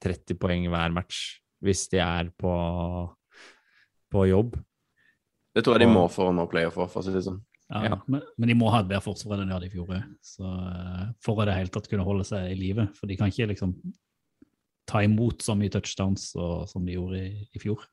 [0.05, 2.53] 30 poeng hver match hvis de er på,
[4.15, 4.55] på jobb.
[5.51, 7.41] Det tror jeg de må for å nå playoff, for å si det sånn.
[7.67, 7.99] Ja, Ja.
[8.07, 9.91] Men, men de må ha et bedre forsvar enn de hadde i fjor.
[10.23, 12.87] Så, eh, for å det hele tatt kunne holde seg i live.
[12.95, 13.75] For de kan ikke liksom
[14.93, 17.87] ta imot så mye touchdowns og, som de gjorde i, i fjor.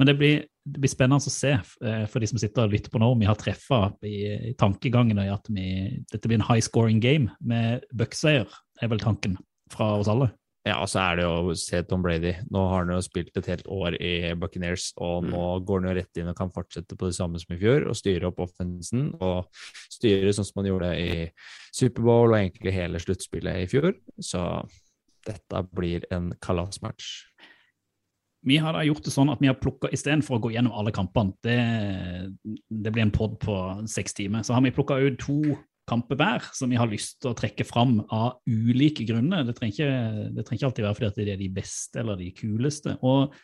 [0.00, 2.92] Men det blir, det blir spennende å se eh, for de som sitter og lytter
[2.92, 3.10] på nå.
[3.12, 4.16] om Vi har treffa i,
[4.50, 5.68] i tankegangen i at vi,
[6.08, 8.48] dette blir en high scoring game med Bucks-seier,
[8.80, 9.36] er vel tanken
[9.70, 10.30] fra oss alle.
[10.64, 12.34] Ja, og så er det jo se Tom Brady.
[12.52, 15.94] Nå har han jo spilt et helt år i Buccaneers, og nå går han jo
[15.96, 19.08] rett inn og kan fortsette på det samme som i fjor, og styre opp offensen
[19.24, 19.48] og
[19.92, 21.24] styre sånn som han gjorde i
[21.76, 23.94] Superbowl og egentlig hele sluttspillet i fjor.
[24.20, 24.42] Så
[25.30, 27.10] dette blir en kalasmatch.
[28.46, 30.92] Vi har da gjort det sånn at vi har plukka istedenfor å gå gjennom alle
[30.96, 31.58] kampene, det,
[32.72, 33.56] det blir en pod på
[33.90, 35.58] seks timer, så har vi plukka ut to
[35.90, 39.44] kamper hver som vi har lyst til å trekke fram av ulike grunner.
[39.46, 42.30] Det trenger ikke, det trenger ikke alltid være fordi det er de beste eller de
[42.36, 42.94] kuleste.
[43.06, 43.34] Og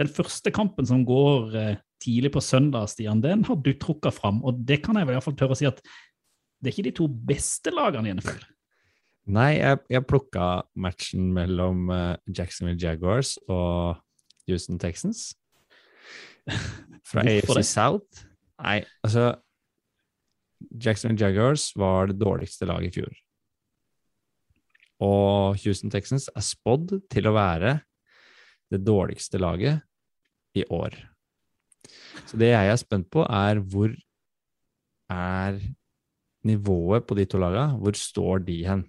[0.00, 4.42] den første kampen som går eh, tidlig på søndag, Stian, den har du trukka fram.
[4.44, 5.80] Og det kan jeg i hvert fall tørre å si at
[6.60, 8.42] det er ikke de to beste lagene i NFL.
[9.26, 10.46] Nei, jeg, jeg plukka
[10.78, 13.98] matchen mellom eh, Jacksonville Jaguars og
[14.46, 15.32] Houston Texans.
[17.10, 17.58] Fra AFC?
[17.66, 18.22] South.
[18.62, 19.34] Nei, altså
[20.78, 23.18] Jacksonville Jaguars var det dårligste laget i fjor.
[25.02, 27.80] Og Houston Texans er spådd til å være
[28.72, 29.82] det dårligste laget
[30.56, 30.94] i år.
[32.26, 33.90] Så det jeg er spent på, er hvor
[35.12, 35.58] er
[36.46, 37.76] nivået på de to lagene?
[37.82, 38.86] Hvor står de hen?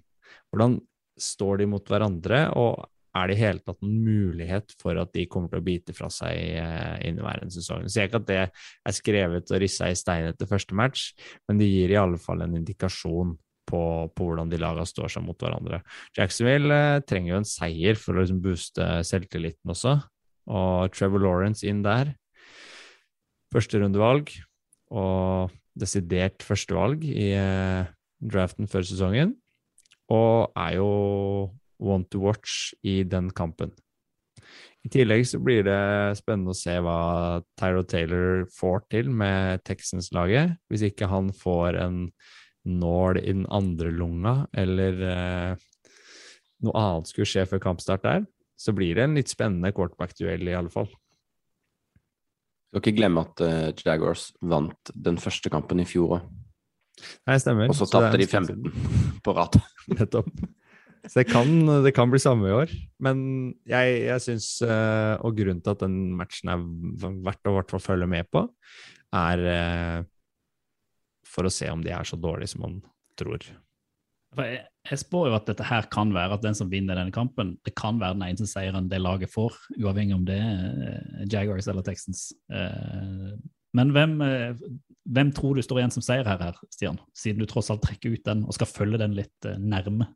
[0.51, 0.77] Hvordan
[1.17, 2.86] står de mot hverandre, og
[3.17, 6.10] er det i hele tatt en mulighet for at de kommer til å bite fra
[6.13, 7.86] seg eh, inneværende sesong?
[7.88, 11.10] Jeg sier ikke at det er skrevet og rissa i stein etter første match,
[11.49, 13.33] men det gir i alle fall en indikasjon
[13.67, 13.81] på,
[14.15, 15.81] på hvordan de lagene står seg mot hverandre.
[16.17, 19.97] Jacksonville eh, trenger jo en seier for å liksom booste selvtilliten også,
[20.47, 22.13] og Trevor Lawrence inn der.
[23.51, 24.31] Førsterundevalg
[24.95, 27.89] og desidert førstevalg i eh,
[28.23, 29.36] draften før sesongen,
[30.13, 30.89] og er jo
[31.78, 33.74] one to watch i den kampen.
[34.86, 37.00] I tillegg så blir det spennende å se hva
[37.60, 40.56] Tyro Taylor får til med Texans-laget.
[40.72, 41.98] Hvis ikke han får en
[42.67, 45.65] nål i den andre lunga, eller eh,
[46.63, 48.24] noe annet skulle skje før kampstart der,
[48.58, 50.89] så blir det en litt spennende quarterback-duell, i alle fall.
[52.72, 56.32] Skal ikke glemme at eh, Jaguars vant den første kampen i fjor òg.
[57.27, 57.71] Nei, stemmer.
[57.71, 58.71] Og så tapte de stund siden.
[58.71, 59.60] 15 på rad.
[59.93, 60.31] Nettopp.
[61.07, 61.51] Så det kan,
[61.86, 62.73] det kan bli samme i år.
[63.03, 63.19] Men
[63.69, 66.65] jeg, jeg syns eh, Og grunnen til at den matchen er
[67.23, 68.43] verdt å hvert fall følge med på,
[69.15, 69.99] er eh,
[71.27, 72.81] for å se om de er så dårlige som man
[73.19, 73.45] tror.
[74.36, 77.15] For jeg, jeg spår jo at dette her kan være at den som vinner denne
[77.15, 81.27] kampen, det kan være den eneste seieren det laget får, uavhengig om det er eh,
[81.31, 82.29] Jaguars eller Texans.
[83.77, 84.55] Eh, Men hvem, eh,
[85.05, 86.99] hvem tror du står igjen som seier her, her, Stian?
[87.15, 90.09] Siden du tross alt trekker ut den og skal følge den litt eh, nærme.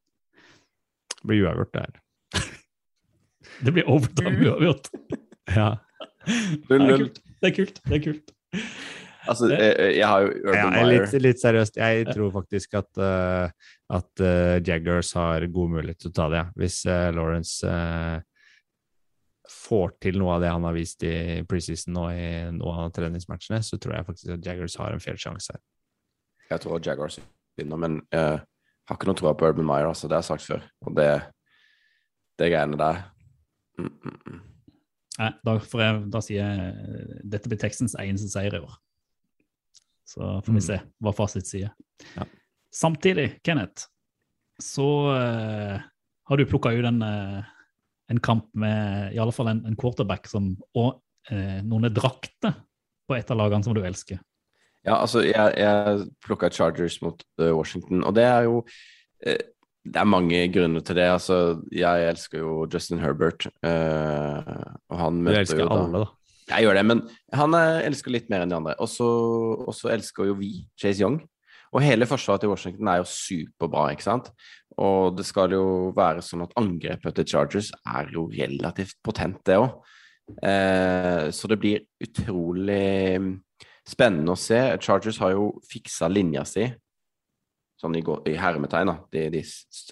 [1.21, 2.01] Det blir uavgjort, det her.
[3.65, 4.91] Det blir overtime uavgjort.
[5.51, 5.73] Ja.
[6.69, 7.17] Det er kult.
[7.41, 7.79] Det er kult.
[7.83, 8.29] Det er kult.
[9.29, 11.77] Altså, jeg, jeg har jo Urban ja, litt, litt seriøst.
[11.81, 16.41] Jeg tror faktisk at, uh, at uh, Jaggers har god mulighet til å ta det,
[16.41, 16.47] ja.
[16.57, 18.21] Hvis uh, Lawrence eh,
[19.51, 23.59] får til noe av det han har vist i preseason og i noen av treningsmatchene,
[23.65, 25.61] så tror jeg faktisk at Jaggers har en fair sjanse her.
[26.51, 27.19] Jeg tror Jaggers
[27.59, 30.09] vinner, men jeg har ikke noe tro på Urban Meyer, altså.
[30.09, 30.63] Det har jeg sagt før.
[30.87, 31.09] Og det,
[32.41, 33.03] det greiene der
[33.79, 34.39] mm, mm, mm.
[35.21, 38.75] Nei, da, får jeg, da sier jeg eh, dette blir Texans eneste seier i år.
[40.07, 40.67] Så får vi Mm.
[40.67, 41.71] se hva fasit sier.
[42.15, 42.25] Ja.
[42.73, 43.85] Samtidig, Kenneth,
[44.59, 45.83] så uh,
[46.27, 47.43] har du plukka ut den eh,
[48.11, 50.99] en kamp med i alle fall en, en quarterback som, og
[51.31, 52.57] eh, noen drakter
[53.07, 54.19] på et av lagene som du elsker.
[54.81, 58.63] Ja, altså, jeg, jeg plukka Chargers mot uh, Washington, og det er jo
[59.21, 59.37] eh,
[59.81, 61.07] Det er mange grunner til det.
[61.09, 66.01] Altså, jeg elsker jo Justin Herbert, eh, og han Du møter elsker jo da alle,
[66.03, 66.35] da.
[66.51, 67.01] Jeg gjør det, men
[67.33, 68.75] han er, elsker litt mer enn de andre.
[68.77, 71.21] Og så elsker jo vi Chase Young.
[71.71, 74.29] Og hele forsvaret til Washington er jo superbra, ikke sant?
[74.79, 79.57] Og det skal jo være sånn at angrepet til Chargers er jo relativt potent, det
[79.59, 79.73] òg.
[80.39, 83.19] Eh, så det blir utrolig
[83.87, 84.61] spennende å se.
[84.79, 86.69] Chargers har jo fiksa linja si,
[87.81, 88.95] sånn i, i hermetegn, da.
[89.11, 89.43] De, de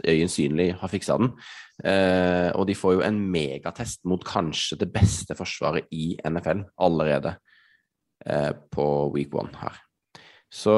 [0.08, 1.34] øyensynlig har fiksa den.
[1.84, 7.36] Eh, og de får jo en megatest mot kanskje det beste forsvaret i NFL allerede
[8.26, 9.82] eh, på week one her.
[10.50, 10.74] Så,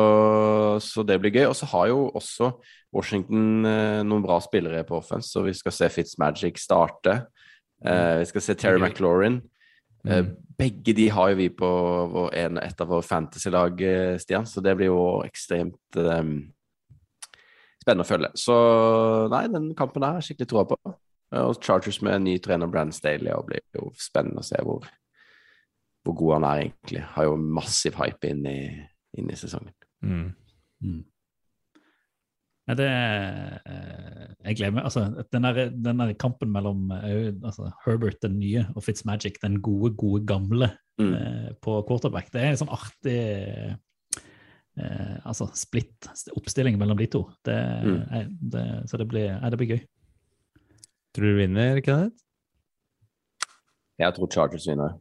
[0.83, 1.45] så det blir gøy.
[1.47, 2.51] Og så har jo også
[2.91, 7.21] Washington eh, noen bra spillere på offense, så vi skal se Fitzmagic starte.
[7.85, 8.81] Eh, vi skal se Terry.
[8.83, 9.39] McLaurin.
[10.03, 10.25] Eh,
[10.59, 11.69] begge de har jo vi på
[12.11, 16.33] vår, en, et av våre fantasy-lag, eh, Stian, så det blir jo ekstremt eh,
[17.81, 18.33] spennende å følge.
[18.37, 18.57] Så
[19.31, 20.79] nei, den kampen der har jeg skikkelig troa på.
[21.31, 24.83] Eh, Og Chargers med ny trener, Brands Staley, og blir jo spennende å se hvor,
[26.03, 27.05] hvor god han er egentlig.
[27.15, 28.59] Har jo massiv hype inn i,
[29.17, 29.73] inn i sesongen.
[30.03, 30.33] Mm.
[30.83, 31.01] Mm.
[32.69, 34.83] Ja, det eh, Jeg gleder meg.
[34.85, 39.59] Altså, den der, den der kampen mellom eh, altså, Herbert, den nye, og Fitzmagic, den
[39.61, 40.71] gode, gode gamle
[41.01, 41.13] Mm.
[41.15, 43.13] eh, på quarterback, det er en sånn artig
[44.77, 46.05] eh, altså splitt
[46.37, 47.23] oppstilling mellom de to.
[47.43, 48.01] Det, Mm.
[48.11, 49.81] er- det, så det blir, ja, det blir gøy.
[51.15, 52.21] Tror du vinner, Kenneth?
[53.97, 54.99] Jeg tror Chargers vinner.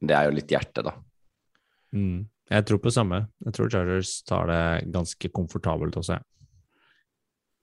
[0.00, 0.94] Det er jo litt hjerte, da.
[1.92, 2.24] Mm.
[2.50, 3.18] Jeg tror på det samme.
[3.46, 6.18] Jeg tror Chargers tar det ganske komfortabelt også.
[6.18, 6.22] jeg.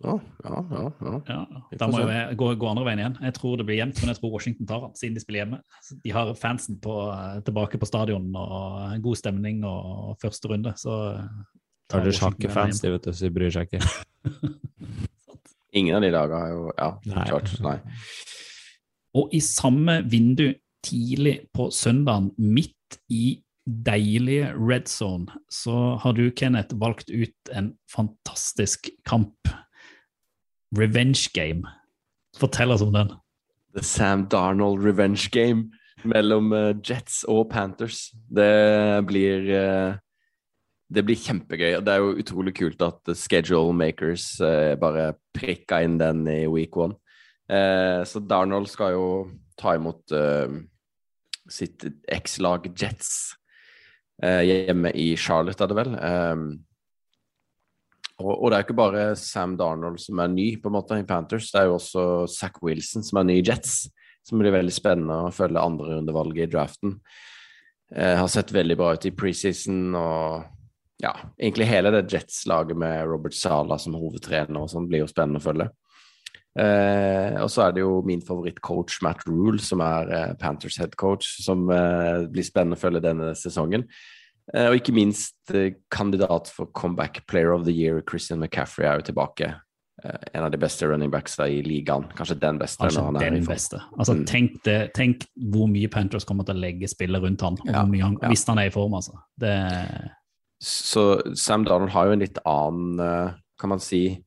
[0.02, 0.86] Ja, ja, ja.
[1.06, 1.18] ja.
[1.30, 3.18] Ja, da må jo jeg gå, gå andre veien igjen.
[3.22, 5.60] Jeg tror det blir jevnt, men jeg tror Washington tar den, siden de spiller hjemme.
[6.02, 6.96] De har fansen på,
[7.46, 10.96] tilbake på stadion og god stemning og første runde, så
[11.86, 13.86] tar Chargers har ikke fans, de vet du, så de bryr seg ikke.
[15.78, 17.28] Ingen av de lagene har jo Ja, Nei.
[17.30, 17.54] klart.
[17.64, 17.78] nei.
[19.22, 20.48] Og i samme vindu
[20.84, 27.74] tidlig på søndagen, midt i deilige red zone, så har du, Kenneth, valgt ut en
[27.92, 29.48] fantastisk kamp.
[30.78, 31.68] Revenge game.
[32.38, 33.12] Fortell oss om den.
[33.76, 35.72] The Sam Darnold revenge game
[36.04, 38.10] mellom eh, Jets og Panthers.
[38.12, 40.00] Det blir eh,
[40.92, 41.78] Det blir kjempegøy.
[41.78, 46.48] og Det er jo utrolig kult at schedule makers eh, bare prikka inn den i
[46.48, 46.96] week one.
[47.52, 49.08] Så Darnold skal jo
[49.60, 50.08] ta imot
[51.52, 53.34] sitt X-lag Jets
[54.22, 55.96] hjemme i Charlotte, er det vel.
[55.98, 56.44] Um,
[58.22, 61.08] og, og det er ikke bare Sam Darnold som er ny på en måte i
[61.08, 63.84] Panthers, det er jo også Zack Wilson som er ny i Jets.
[64.22, 66.92] Som blir veldig spennende å følge andrerundevalget i draften.
[67.96, 70.44] Eh, har sett veldig bra ut i preseason og
[71.02, 75.42] ja, egentlig hele det Jets-laget med Robert Sala som hovedtrener og sånn blir jo spennende
[75.42, 75.68] å følge.
[76.60, 80.96] Eh, og så er det jo min favorittcoach Matt Rule, som er eh, Panthers head
[81.00, 83.86] coach, som eh, blir spennende å følge denne sesongen.
[84.54, 89.00] Eh, og ikke minst eh, kandidat for comeback player of the year, Christian McCaffrey, er
[89.00, 89.54] jo tilbake.
[90.04, 92.10] Eh, en av de beste running backsa i ligaen.
[92.18, 92.84] Kanskje den beste.
[92.84, 93.80] Kanskje når han den beste.
[93.98, 94.26] Altså, Mm.
[94.28, 97.94] tenk, det, tenk hvor mye Panthers kommer til å legge spillet rundt han, Ja, han,
[98.22, 98.28] ja.
[98.28, 98.94] hvis han er i form.
[99.00, 99.16] altså.
[99.40, 99.56] Det,
[100.62, 104.24] Så Sam Donald har jo en litt annen, kan man si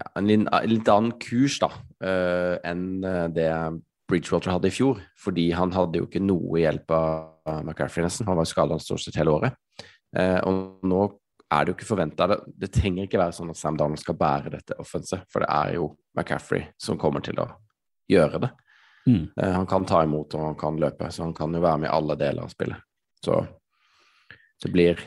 [0.00, 1.70] ja, En lin- litt annen kurs da,
[2.02, 3.48] eh, enn eh, det
[4.10, 4.98] Bridgewater hadde i fjor.
[5.20, 8.26] Fordi han hadde jo ikke noe hjelp av McCaffrey nesten.
[8.26, 9.54] Han var skada stort sett hele året.
[10.16, 11.04] Eh, og nå
[11.50, 12.40] er det jo ikke forventa det.
[12.64, 15.76] Det trenger ikke være sånn at Sam Donald skal bære dette offenset, for det er
[15.78, 17.48] jo McCaffrey som kommer til å
[18.10, 18.50] gjøre det.
[19.06, 19.24] mm.
[19.36, 21.90] Eh, han kan ta imot og han kan løpe, så han kan jo være med
[21.90, 22.82] i alle deler av spillet.
[23.24, 23.40] Så
[24.62, 24.98] det blir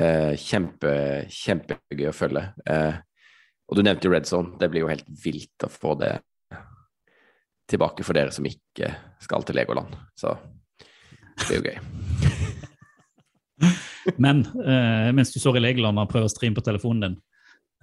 [0.00, 0.92] eh, kjempe,
[1.30, 2.46] kjempegøy å følge.
[2.66, 2.94] Eh,
[3.72, 4.52] og du nevnte jo Red Zone.
[4.60, 6.12] Det blir jo helt vilt å få det
[7.72, 8.90] tilbake for dere som ikke
[9.24, 9.94] skal til Legoland.
[10.18, 10.34] Så
[11.40, 11.78] det blir jo gøy.
[14.22, 17.14] Men eh, mens du står i Legoland og prøver å streame på telefonen din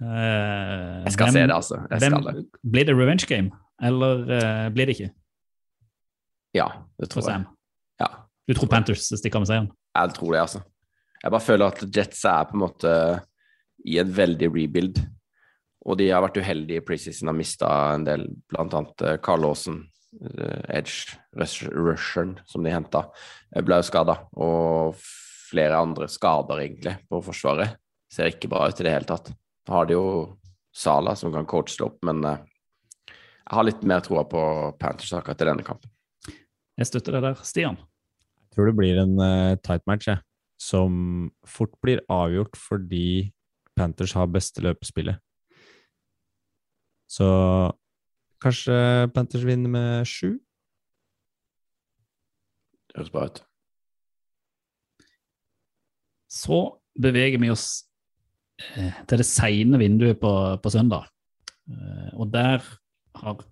[0.04, 1.78] eh, Jeg skal hvem- se det, altså.
[1.96, 2.34] Skal det.
[2.74, 3.50] Blir det revenge game,
[3.82, 5.10] eller eh, blir det ikke
[6.58, 6.66] Ja,
[7.00, 7.46] det tror jeg.
[8.02, 8.10] Ja,
[8.48, 9.70] Du tror Panthers stikker av med seieren?
[9.96, 10.60] jeg tror det, altså.
[11.22, 12.92] Jeg bare føler at Jets er på en måte
[13.84, 15.00] i en veldig rebuild.
[15.88, 18.26] Og de har vært uheldige i preseason, har mista en del,
[18.58, 19.80] annet eh, Carl Lawson,
[20.20, 23.06] eh, edge Russian rusheren som de henta,
[23.64, 24.18] ble jo skada.
[24.36, 25.00] Og
[25.50, 27.78] flere andre skader, egentlig, på Forsvaret.
[28.10, 29.32] Ser ikke bra ut i det hele tatt.
[29.66, 30.06] Da har de jo
[30.70, 32.42] Sala som kan coache det opp, men eh,
[33.10, 34.42] jeg har litt mer troa på
[34.78, 35.90] Panthers akkurat i denne kampen.
[36.78, 37.40] Jeg støtter det der.
[37.44, 37.80] Stian?
[38.38, 40.22] Jeg tror det blir en uh, tight match, jeg.
[40.60, 43.32] Som fort blir avgjort fordi
[43.78, 45.18] Panthers har beste løpespillet.
[47.10, 47.28] Så
[48.42, 50.36] kanskje Panthers vinner med sju?
[52.90, 53.40] Det høres bra ut.
[56.30, 56.58] Så
[57.00, 57.66] beveger vi oss
[58.76, 61.08] eh, til det seine vinduet på, på søndag.
[61.70, 62.62] Eh, og der
[63.18, 63.42] har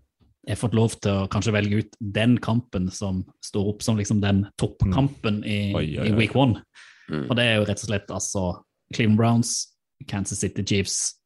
[0.49, 4.23] jeg fått lov til å kanskje velge ut den kampen som står opp som liksom
[4.23, 6.63] den toppkampen i, Oi, oi, i week one.
[7.11, 7.27] Mm.
[7.27, 8.45] Og det er jo rett og slett altså
[8.95, 9.53] Cleveland Browns,
[10.09, 11.19] Kansas City Chiefs,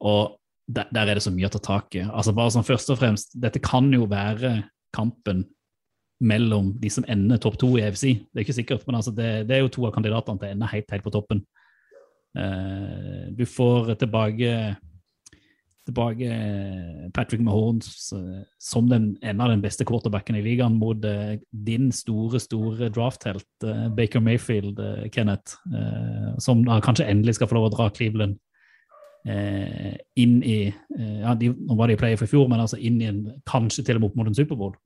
[0.00, 2.02] og der, der er det så mye å ta tak i.
[2.06, 4.58] Altså bare sånn først og fremst, Dette kan jo være
[4.96, 5.44] kampen
[6.26, 8.06] mellom de som ender topp to i EFC.
[8.32, 10.56] Det er ikke sikkert, men altså det, det er jo to av kandidatene til å
[10.56, 11.44] ende helt, helt på toppen.
[12.36, 14.50] Uh, du får tilbake
[15.86, 16.28] tilbake
[17.14, 21.92] Patrick Mahomes eh, som den, en av den beste quarterbacken i ligaen mot uh, din
[21.94, 24.80] store, store drafthelt uh, Baker Mayfield,
[25.14, 25.54] Kenneth,
[26.42, 28.34] som kanskje endelig skal få lov å dra Cleveland
[29.28, 32.78] eh, inn i eh, ja, de, Nå var de i playoff i fjor, men altså
[32.78, 34.76] inn i en, kanskje til og med opp mot en Superbowl.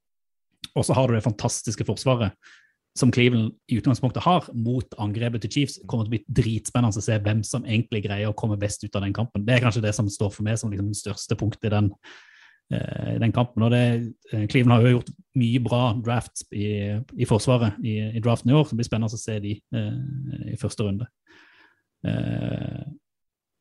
[0.75, 2.37] Og så har du det fantastiske forsvaret
[2.99, 7.05] som Cleveland i utgangspunktet har mot angrepet til Chiefs, kommer til å bli dritspennende å
[7.05, 9.45] se hvem som egentlig greier å komme best ut av den kampen.
[9.47, 11.93] Det er kanskje det som står for meg som liksom det største punktet i den,
[12.75, 13.63] eh, den kampen.
[13.63, 13.85] Og det,
[14.33, 18.59] eh, Cleveland har jo gjort mye bra drafts i, i forsvaret i, i draften i
[18.59, 21.07] år, så det blir spennende å se de eh, i første runde.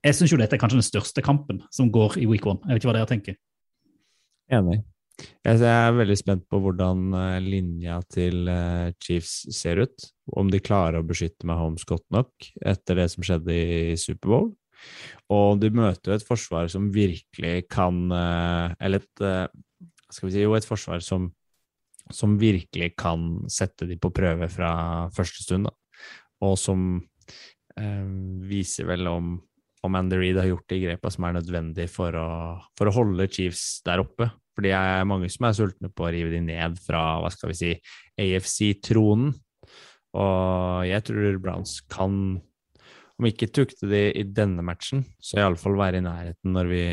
[0.06, 2.62] Jeg syns jo dette er kanskje den største kampen som går i week one.
[2.64, 3.36] Jeg vet ikke hva dere tenker.
[4.56, 4.80] Enig.
[5.44, 10.06] Jeg er veldig spent på hvordan eh, linja til eh, Chiefs ser ut.
[10.40, 14.54] Om de klarer å beskytte Mahomes godt nok etter det som skjedde i Superbowl.
[15.36, 19.52] Og de møter jo et forsvar som virkelig kan eh, Eller et
[20.08, 21.28] Skal vi si jo et forsvar som,
[22.08, 24.72] som virkelig kan sette de på prøve fra
[25.14, 25.76] første stund, da.
[26.48, 26.88] Og som
[27.76, 28.08] eh,
[28.48, 29.36] viser vel om
[29.86, 32.30] om Andy Reid har gjort de grepa som er nødvendig for å,
[32.78, 34.28] for å holde Chiefs der oppe.
[34.56, 37.54] For det er mange som er sultne på å rive de ned fra hva skal
[37.54, 37.72] vi si,
[38.20, 39.32] AFC-tronen.
[40.20, 42.14] Og jeg tror Browns kan,
[43.20, 46.86] om ikke tukte de i denne matchen, så iallfall være i nærheten når vi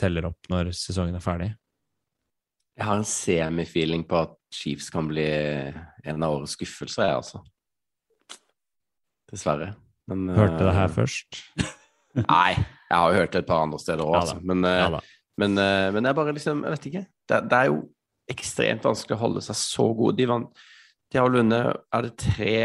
[0.00, 1.50] teller opp når sesongen er ferdig.
[2.72, 7.42] Jeg har en semifeeling på at Chiefs kan bli en av årets skuffelser, jeg, altså.
[9.30, 9.74] Dessverre.
[10.10, 11.40] Men, Hørte det her eh, først?
[12.18, 14.38] Nei, jeg har jo hørt det et par andre steder òg, altså.
[14.44, 15.02] Men, eh, Ja
[15.40, 17.04] men, eh, men jeg bare liksom Jeg vet ikke.
[17.28, 17.82] Det, det er jo
[18.32, 20.16] ekstremt vanskelig å holde seg så god.
[20.18, 20.64] De, vant,
[21.12, 22.56] de har vunnet Er det tre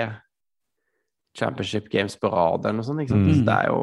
[1.38, 3.04] championship games på rad eller noe sånt?
[3.04, 3.28] Ikke sant?
[3.28, 3.40] Mm.
[3.40, 3.82] Så Det er jo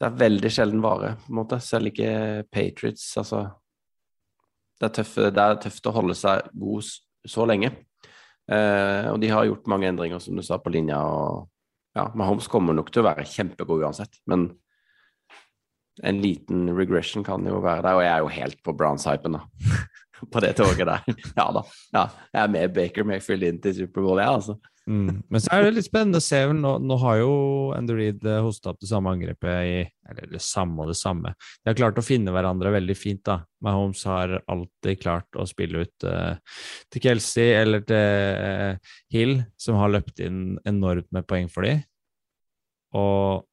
[0.00, 1.60] Det er veldig sjelden vare, på en måte.
[1.62, 2.10] Selv ikke
[2.50, 3.04] Patriots.
[3.20, 3.44] Altså
[4.80, 6.88] Det er, tøff, det er tøft å holde seg god
[7.30, 7.68] så lenge.
[8.50, 10.98] Eh, og de har gjort mange endringer, som du sa, på linja.
[10.98, 11.46] og
[11.94, 14.48] ja, Mahomes kommer nok til å være kjempegod uansett, men
[16.02, 19.80] en liten regression kan jo være der, og jeg er jo helt på Browns-hypen, da.
[20.32, 21.06] på det toget der.
[21.38, 21.64] Ja da.
[21.92, 24.58] Ja, jeg er med Baker Mayfield inn til Superbowl, jeg, altså.
[24.90, 25.20] Mm.
[25.30, 26.40] Men så er det litt spennende å se.
[26.58, 27.34] Nå, nå har jo
[27.76, 29.76] Andy Reid eh, hosta opp det samme angrepet i
[30.10, 31.34] Eller det samme og det samme.
[31.62, 33.42] De har klart å finne hverandre veldig fint, da.
[33.62, 36.34] Mahomes har alltid klart å spille ut uh,
[36.90, 41.84] til Kelsey eller til uh, Hill, som har løpt inn enormt med poeng for dem.
[42.98, 43.46] Og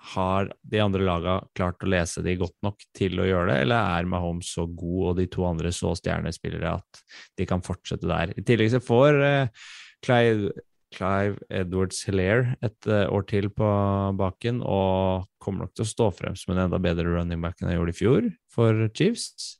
[0.00, 3.98] har de andre laga klart å lese de godt nok til å gjøre det, eller
[3.98, 7.02] er Mahomes så god og de to andre så stjernespillere at
[7.38, 8.32] de kan fortsette der?
[8.32, 9.68] I tillegg så får eh,
[10.04, 10.54] Clive,
[10.96, 13.70] Clive Edwards Hilaire et eh, år til på
[14.18, 17.70] baken og kommer nok til å stå frem som en enda bedre running back enn
[17.70, 19.58] han gjorde i fjor for Chiefs.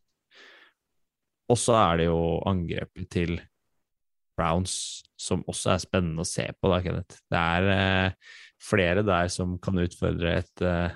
[1.50, 3.38] Og så er det jo angrepet til
[4.38, 4.74] Browns
[5.20, 7.20] som også er spennende å se på, da, Kenneth.
[7.28, 10.92] Det er eh, flere der som kan utfordre et uh,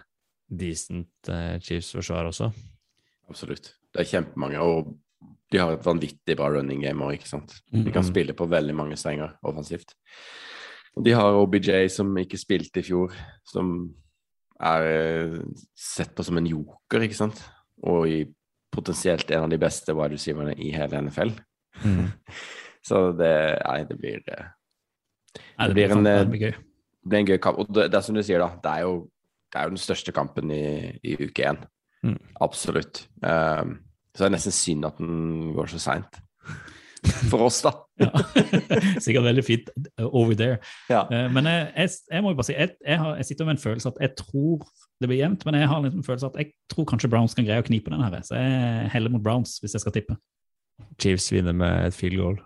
[0.49, 2.51] decent uh, Chiefs-forsvar også.
[3.31, 3.73] Absolutt.
[3.95, 4.93] Det er kjempemange, og
[5.53, 7.55] de har et vanvittig bra running game òg, ikke sant.
[7.71, 9.95] De kan spille på veldig mange strenger offensivt.
[10.95, 13.15] Og de har OBJ som ikke spilte i fjor,
[13.47, 13.75] som
[14.63, 15.39] er eh,
[15.79, 17.41] sett på som en joker, ikke sant.
[17.87, 18.19] Og i
[18.75, 21.35] potensielt en av de beste wide receiverne i hele NFL.
[22.89, 24.39] Så det Nei, det blir det,
[25.35, 26.57] Nei, Det blir en, det blir gøy.
[27.05, 27.61] Det blir en gøy kamp.
[27.61, 28.57] Og det, det er som du sier, da.
[28.65, 28.93] Det er jo,
[29.53, 30.65] det er jo den største kampen i,
[31.05, 31.59] i uke én.
[32.05, 32.21] Mm.
[32.45, 33.05] Absolutt.
[33.21, 33.79] Um,
[34.15, 36.21] så det er nesten synd at den går så seint.
[37.29, 37.77] For oss, da.
[37.95, 38.11] Ja.
[38.99, 39.69] Sikkert veldig fint
[40.03, 40.57] over there.
[40.91, 41.05] Ja.
[41.07, 43.55] Uh, Men jeg, jeg, jeg må jo bare si, jeg, jeg, har, jeg sitter med
[43.55, 44.65] en følelse at jeg tror
[44.99, 47.47] det blir jevnt, men jeg har liksom en følelse at jeg tror kanskje Browns kan
[47.47, 48.17] greie å knipe den her.
[48.27, 50.17] Så jeg heller mot Browns hvis jeg skal tippe.
[50.99, 52.41] Chiefs vinner med et field goal.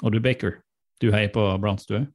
[0.00, 0.62] Og du, Baker,
[1.00, 2.08] du heier på Browns, du òg?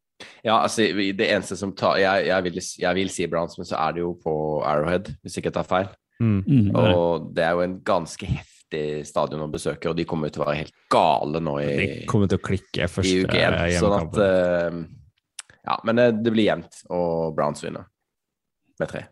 [0.45, 3.79] Ja, altså, det eneste som tar jeg, jeg, vil, jeg vil si Browns, men så
[3.81, 5.89] er det jo på Arrowhead, hvis ikke jeg tar feil.
[6.23, 6.43] Mm.
[6.47, 6.69] Mm.
[6.79, 10.47] Og det er jo en ganske heftig stadion å besøke, og de kommer til å
[10.47, 13.59] være helt gale nå i, De kommer til å klikke i første uke én.
[13.75, 14.79] Sånn at eh,
[15.65, 17.89] Ja, men det, det blir jevnt, og Browns vinner
[18.79, 19.07] med tre.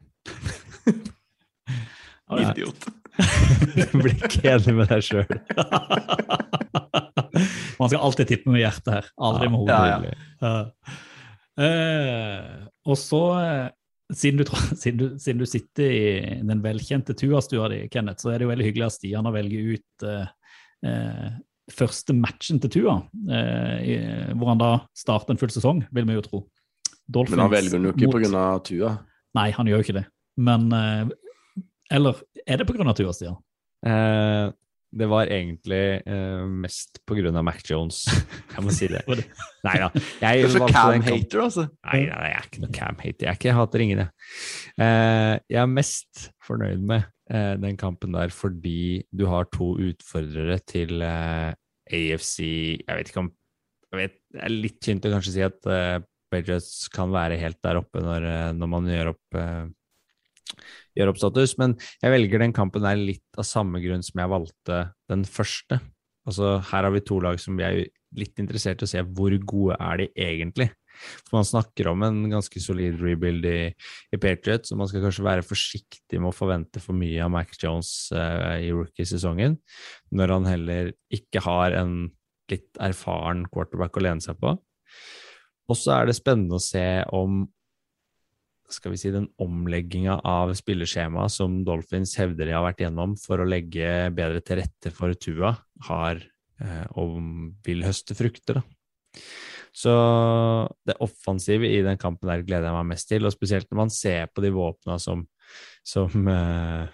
[2.40, 2.90] Idiot.
[3.74, 5.30] Du blir ikke enig med deg sjøl.
[7.80, 9.78] Man skal alltid tippe med hjertet her, aldri med hodet.
[9.78, 10.14] Ja, ja.
[10.44, 10.98] Ja.
[11.64, 13.70] Eh, og så, eh,
[14.14, 14.46] siden du,
[14.82, 16.04] siden, du, siden du sitter i
[16.46, 19.78] den velkjente Tua-stua di, Kenneth, så er det jo veldig hyggelig at Stian har velget
[19.78, 20.32] ut eh,
[20.90, 21.30] eh,
[21.74, 22.98] første matchen til Tua,
[23.30, 23.98] eh, i,
[24.36, 26.42] hvor han da starter en full sesong, vil vi jo tro.
[27.08, 28.44] Dolphins Men han velger den jo ikke mot- pga.
[28.68, 28.92] Tua.
[29.38, 30.06] Nei, han gjør jo ikke det.
[30.44, 31.14] Men eh,
[31.94, 32.94] Eller er det pga.
[32.98, 33.36] Tua, Stian?
[34.94, 38.04] Det var egentlig uh, mest på grunn av Mac Jones.
[38.54, 39.02] Jeg må si det.
[39.68, 39.90] Nei da.
[39.94, 41.66] Du Jeg er så Cam-hater, altså.
[41.88, 43.28] Nei, nei, jeg er ikke noe Cam-hater.
[43.32, 44.14] Jeg, jeg hater ingen, jeg.
[44.78, 50.60] Uh, jeg er mest fornøyd med uh, den kampen der fordi du har to utfordrere
[50.70, 53.32] til AFC Jeg vet ikke om
[53.94, 55.60] jeg vet, Det er litt tynt å kanskje si at
[56.34, 58.26] Patriots kan være helt der oppe når,
[58.58, 59.38] når man gjør opp
[60.98, 64.34] gjør opp status, men jeg velger den kampen der litt av samme grunn som jeg
[64.34, 64.80] valgte
[65.12, 65.80] den første.
[66.28, 67.82] Altså, her har vi to lag som vi er
[68.18, 70.70] litt interessert i å se hvor gode er de egentlig.
[71.26, 73.72] For man snakker om en ganske solid rebuild i,
[74.14, 77.56] i Patriots, og man skal kanskje være forsiktig med å forvente for mye av Mac
[77.60, 79.58] Jones eh, i rookie-sesongen,
[80.14, 81.98] når han heller ikke har en
[82.52, 84.54] litt erfaren quarterback å lene seg på.
[85.72, 86.86] Og så er det spennende å se
[87.16, 87.44] om
[88.74, 93.42] skal vi si, den omlegginga av spilleskjema som Dolphins hevder de har vært gjennom for
[93.42, 95.54] å legge bedre til rette for Tua,
[95.88, 96.22] har
[96.62, 97.18] eh, og
[97.66, 98.60] vil høste frukter.
[98.60, 99.22] Da.
[99.74, 99.94] Så
[100.86, 103.94] det offensive i den kampen der gleder jeg meg mest til, og spesielt når man
[103.94, 105.26] ser på de våpna som,
[105.82, 106.86] som, eh,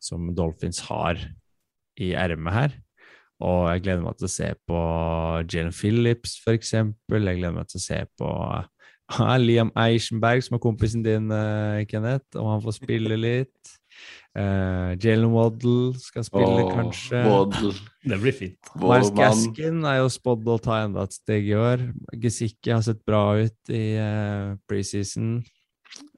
[0.00, 1.20] som Dolphins har
[2.00, 2.78] i ermet her.
[3.40, 4.80] Og jeg gleder meg til å se på
[5.48, 7.24] Jalen Phillips, for eksempel.
[7.24, 8.32] Jeg gleder meg til å se på
[9.46, 13.76] Liam Eichenberg, som er kompisen din, eh, Kenneth, om han får spille litt.
[14.30, 17.18] Uh, Jalen Waddle skal spille, oh, kanskje.
[17.26, 17.72] Waddle.
[18.06, 18.70] Det blir fint.
[18.78, 21.82] Miles Gaskin er jo spådd å ta enda et steg i år.
[22.22, 25.40] Gesicki har sett bra ut i uh, preseason.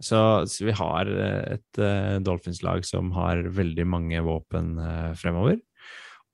[0.05, 5.57] Så, så vi har et uh, Dolphins-lag som har veldig mange våpen uh, fremover.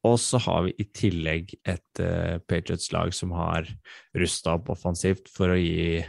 [0.07, 3.71] Og så har vi i tillegg et uh, Patriots-lag som har
[4.19, 6.03] rusta opp offensivt for å gi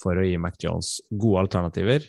[0.00, 2.06] for å gi McJones gode alternativer,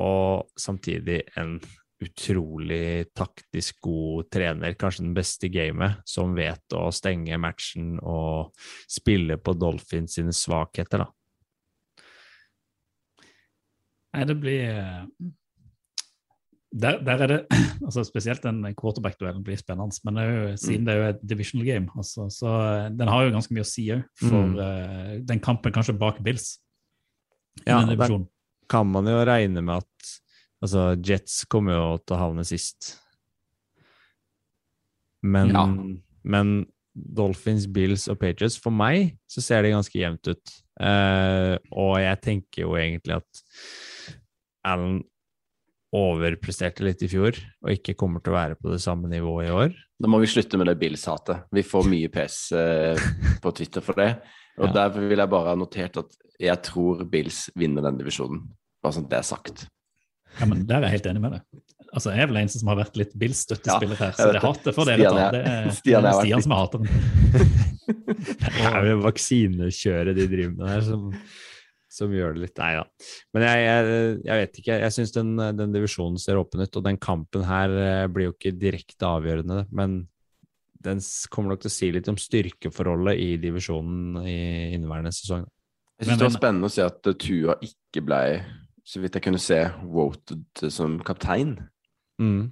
[0.00, 1.58] og samtidig en
[2.04, 8.52] utrolig taktisk god trener, kanskje den beste i gamet, som vet å stenge matchen og
[8.90, 11.10] spille på Dolphins sine svakheter, da.
[14.14, 15.06] Nei, det blir eh,
[16.74, 17.38] der, der er det
[17.86, 19.94] altså Spesielt den quarterback-duellen blir spennende.
[20.04, 23.24] Men det jo, siden det er jo et divisional game, altså, så eh, den har
[23.28, 24.56] jo ganske mye å si òg for Mm.
[24.58, 26.58] uh, den kampen kanskje bak Bills.
[27.66, 28.24] Ja, der-
[28.68, 30.12] Kan man jo regne med at
[30.64, 32.96] altså, Jets kommer jo til å havne sist.
[35.22, 35.66] Men, Ja.
[36.24, 40.52] men Dolphins, Bills og Patriots, for meg så ser det ganske jevnt ut.
[40.80, 43.42] Uh, og jeg tenker jo egentlig at
[44.64, 45.02] Allen
[45.94, 49.52] overpresterte litt i fjor, og ikke kommer til å være på det samme nivået i
[49.54, 49.74] år.
[50.02, 51.44] Da må vi slutte med det Bills-hatet.
[51.54, 53.04] Vi får mye pes eh,
[53.44, 54.10] på Twitter for det.
[54.58, 54.72] Og Ja.
[54.84, 58.42] derfor vil jeg bare ha notert at jeg tror Bills vinner den divisjonen.
[58.82, 59.64] Bare sånn det er sagt.
[60.40, 61.62] Ja, men Der er jeg helt enig med deg.
[61.94, 64.88] Altså, Jeg er vel en som har vært litt Bills-støttespiller her, så det hatet får
[64.90, 65.30] dere Stian ta.
[65.30, 66.88] Det er, Stian det er Stian som er hateren.
[67.84, 71.02] Det er jo vaksinekjøret de driver med her, som,
[71.94, 72.84] som gjør det litt Nei da.
[73.34, 74.78] Men jeg, jeg, jeg vet ikke.
[74.82, 75.30] Jeg syns den,
[75.60, 79.64] den divisjonen ser åpen ut, og den kampen her eh, blir jo ikke direkte avgjørende,
[79.74, 80.02] men
[80.84, 81.00] den
[81.32, 84.38] kommer nok til å si litt om styrkeforholdet i divisjonen i
[84.76, 85.46] inneværende sesong.
[86.00, 88.20] Jeg syns det var spennende å se at eh, Tua ikke ble,
[88.84, 89.60] så vidt jeg kunne se,
[89.94, 91.56] voted som kaptein.
[92.20, 92.50] Mm.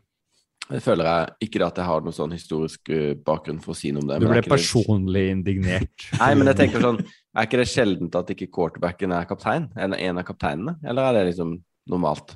[0.72, 3.90] Det føler jeg ikke at jeg har noen sånn historisk eh, bakgrunn for å si
[3.92, 4.20] noe om det.
[4.22, 6.06] Du ble er ikke det- personlig indignert.
[6.22, 9.68] Nei, men jeg tenker sånn Er ikke det sjeldent at ikke quarterbacken er kaptein?
[9.76, 10.76] Eller en av kapteinene?
[10.84, 11.54] Eller er det liksom
[11.88, 12.34] normalt?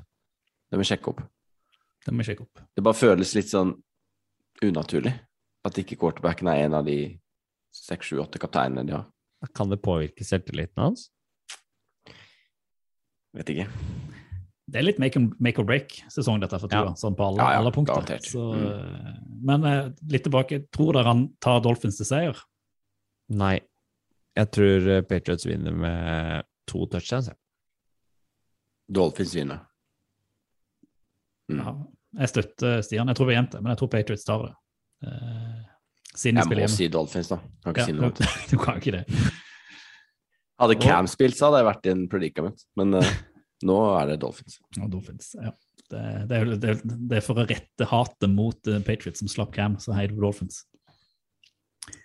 [0.71, 1.21] Det må sjekke opp.
[2.05, 2.63] Det må jeg sjekke opp.
[2.75, 3.75] Det bare føles litt sånn
[4.65, 5.13] unaturlig
[5.67, 6.97] at ikke quarterbacken er en av de
[7.73, 9.05] seks, sju, åtte kapteinene de har.
[9.53, 11.09] Kan det påvirke selvtilliten hans?
[13.37, 13.67] Vet ikke.
[14.69, 16.93] Det er litt make, and- make or break-sesong, dette for Tua, Ja.
[16.99, 18.19] sånn på alle, Ja, ja, alle punkter.
[18.19, 19.43] Så, Mm.
[19.43, 22.35] Men eh, litt tilbake, tror dere han tar Dolphins til seier?
[23.29, 23.61] Nei.
[24.35, 27.29] Jeg tror eh, Patriots vinner med to touchdowns.
[28.91, 29.59] Dolphins vinner.
[31.51, 31.59] Mm.
[31.63, 31.73] Ja.
[32.19, 33.07] Jeg støtter Stian.
[33.07, 34.53] Jeg tror vi er jevnt, men jeg tror Patriots tar det.
[35.07, 35.63] Eh,
[36.17, 36.69] siden Jeg må hjemme.
[36.75, 37.37] si Dolphins, da.
[37.63, 38.19] Kan ikke Ja, si noe annet.
[38.49, 39.05] du kan ikke det.
[40.59, 42.63] Hadde Cam spilt, så hadde jeg vært i en predicament.
[42.75, 43.11] Men eh,
[43.65, 44.59] nå er det Dolphins.
[44.77, 45.53] Ja, Dolphins, ja.
[45.87, 49.53] Det, det, er, det, det er for å rette hatet mot eh, Patriots som slapp
[49.55, 50.65] Cam, så heier du Dolphins.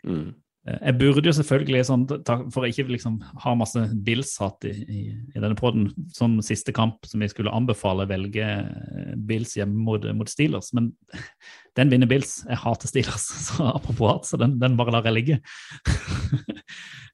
[0.06, 0.28] Mm.
[0.68, 4.72] Eh, Jeg burde jo selvfølgelig, sånn, ta- for å ikke liksom ha masse Bills-hat i,
[4.86, 5.00] i,
[5.34, 10.06] i denne poden, som siste kamp som jeg skulle anbefale, velge eh, Bills hjemme mot,
[10.14, 10.70] mot Steelers.
[10.78, 10.92] Men
[11.80, 12.36] den vinner Bills.
[12.46, 15.40] Jeg hater Steelers, så apropos hat, så den, den bare lar jeg ligge.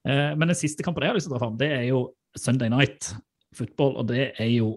[0.09, 1.99] Men den siste kampen jeg har lyst til å dra fram, det er jo
[2.39, 3.11] Sunday Night
[3.57, 4.75] Football, og det er jo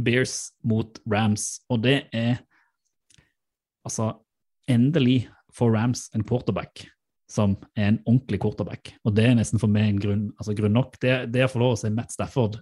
[0.00, 1.62] Bears mot Rams.
[1.70, 2.42] Og det er
[3.84, 4.12] altså
[4.70, 6.86] endelig får Rams en quarterback
[7.30, 8.92] som er en ordentlig quarterback.
[9.04, 10.98] Og det er nesten for meg en grunn, altså grunn nok.
[11.02, 12.60] Det, det å få lov å se Matt Stafford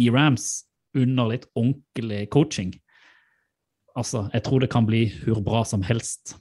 [0.00, 0.64] i Rams
[0.94, 2.72] under litt ordentlig coaching
[3.94, 6.32] Altså, jeg tror det kan bli hvor bra som helst,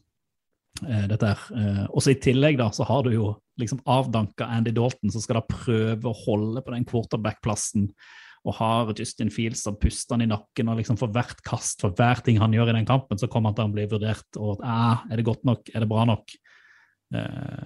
[0.88, 1.42] eh, dette her.
[1.54, 3.28] Eh, også i tillegg da, så har du jo
[3.62, 7.92] liksom avdanka Andy Dalton, som skal da prøve å holde på den quarterback-plassen
[8.44, 11.96] og har Justin Fields som puster han i nakken, og liksom for hvert kast, for
[11.96, 14.28] hver ting han gjør i den kampen, så kommer han til å bli vurdert.
[14.36, 15.72] og ah, Er det godt nok?
[15.72, 16.36] Er det bra nok?
[17.16, 17.64] Eh,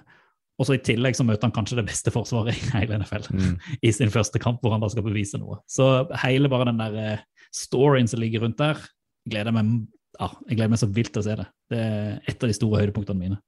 [0.57, 3.57] og så I tillegg så møter han kanskje det beste forsvaret i hele NFL Mm.
[3.87, 5.59] i sin første kamp, hvor han da skal bevise noe.
[5.69, 8.79] Så hele bare den der eh, storyen som ligger rundt der,
[9.27, 11.47] gleder jeg meg, ja, jeg gleder meg så vilt til å se det.
[11.69, 13.41] Det er et av de store høydepunktene mine.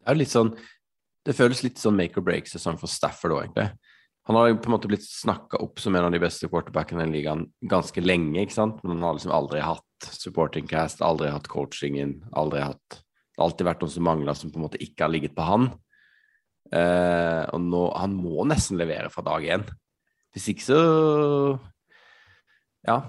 [0.00, 0.54] Det er litt sånn
[1.26, 3.66] Det føles litt sånn make or break-sesong for Stafford òg, egentlig.
[4.30, 7.10] Han har på en måte blitt snakka opp som en av de beste quarterbackene i
[7.16, 8.76] ligaen ganske lenge, ikke sant?
[8.84, 13.48] men han har liksom aldri hatt supporting cast, aldri hatt coachingen, aldri hatt Det har
[13.48, 15.66] alltid vært noen som mangla, som på en måte ikke har ligget på han.
[16.70, 19.66] Eh, og nå Han må nesten levere fra dag én.
[20.30, 20.80] Hvis ikke så
[22.86, 23.00] Ja.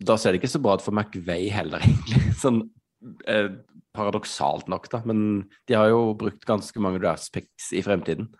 [0.00, 2.32] Da ser det ikke så bra ut for McVay heller, egentlig.
[2.40, 2.62] Sånn
[3.28, 3.52] eh,
[3.92, 5.04] paradoksalt nok, da.
[5.04, 8.32] Men de har jo brukt ganske mange draft picks i fremtiden.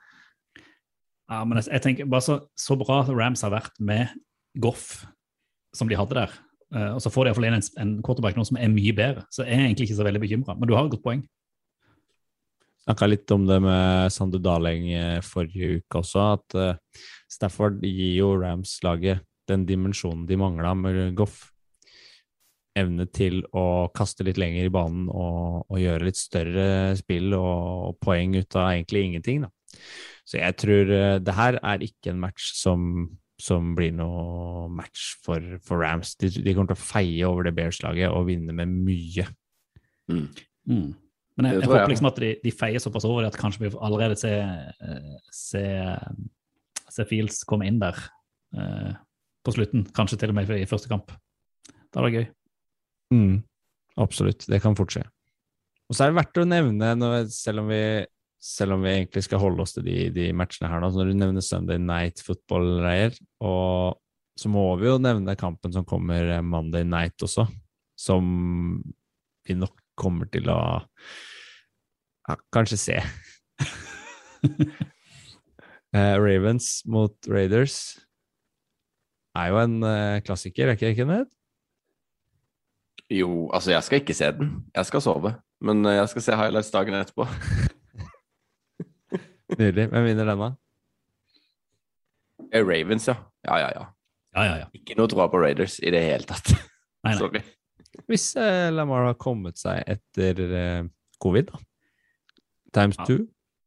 [1.27, 4.13] Ja, men jeg, tenker bare så, så bra Rams har vært med
[4.63, 5.05] Goff
[5.77, 6.35] som de hadde der.
[6.75, 9.27] Uh, og så får de iallfall inn en, en quarterback nå som er mye bedre.
[9.31, 10.57] Så jeg er egentlig ikke så veldig bekymra.
[10.59, 11.25] Men du har et godt poeng.
[12.87, 18.13] Snakka litt om det med Sandu Daleng eh, forrige uke også, at uh, Stafford gir
[18.21, 21.49] jo Rams-laget den dimensjonen de mangla med Goff.
[22.77, 26.69] Evne til å kaste litt lenger i banen og, og gjøre litt større
[26.99, 29.47] spill og, og poeng ut av egentlig ingenting.
[29.47, 29.79] Da.
[30.27, 33.07] Så jeg tror eh, det her er ikke en match som,
[33.39, 36.17] som blir noe match for, for Rams.
[36.19, 39.27] De, de kommer til å feie over det Bears-laget og vinne med mye.
[40.11, 40.27] Mm.
[40.67, 40.89] Mm.
[41.37, 41.71] Men jeg, jeg jeg.
[41.71, 45.17] håper liksom at de, de feier såpass over det at kanskje vi allerede se, eh,
[45.31, 45.65] se,
[46.91, 47.99] se Fields komme inn der
[48.57, 48.95] eh,
[49.47, 49.85] på slutten.
[49.95, 51.13] Kanskje til og med i første kamp.
[51.93, 52.27] Da er det gøy.
[53.15, 53.37] Mm,
[54.03, 55.05] absolutt, det kan fort skje.
[55.87, 56.91] Og så er det verdt å nevne,
[57.31, 57.83] selv, om vi,
[58.47, 61.19] selv om vi egentlig skal holde oss til de, de matchene her så når du
[61.19, 63.99] nevner Sunday Night Football-greier, og
[64.39, 67.47] så må vi jo nevne kampen som kommer eh, Monday Night også,
[67.99, 68.25] som
[69.47, 70.61] vi nok kommer til å
[72.29, 72.97] ja, kanskje se.
[75.97, 77.97] uh, Ravens mot Raiders
[79.37, 81.33] er jo en uh, klassiker, er ikke det, Kenneth?
[83.11, 84.53] Jo, altså, jeg skal ikke se den.
[84.75, 85.37] Jeg skal sove.
[85.63, 87.29] Men jeg skal se highlights dagen etterpå.
[89.55, 89.89] Nydelig.
[89.93, 90.49] Hvem vinner denne?
[92.51, 93.15] Eh, Ravens, ja.
[93.47, 93.85] Ja, ja, ja.
[94.37, 94.67] Ja, ja, ja.
[94.77, 96.51] Ikke noe tro på Raiders i det hele tatt.
[97.07, 97.21] Nei, nei.
[97.21, 97.41] Sorry.
[98.11, 100.83] Hvis eh, Lamar har kommet seg etter eh,
[101.23, 101.61] covid, da.
[102.77, 103.07] Times Ja.
[103.09, 103.23] two.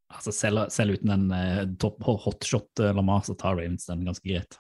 [0.10, 4.26] Altså, selv, selv uten en eh, topp hotshot eh, Lamar, så tar Ravens den ganske
[4.28, 4.58] greit.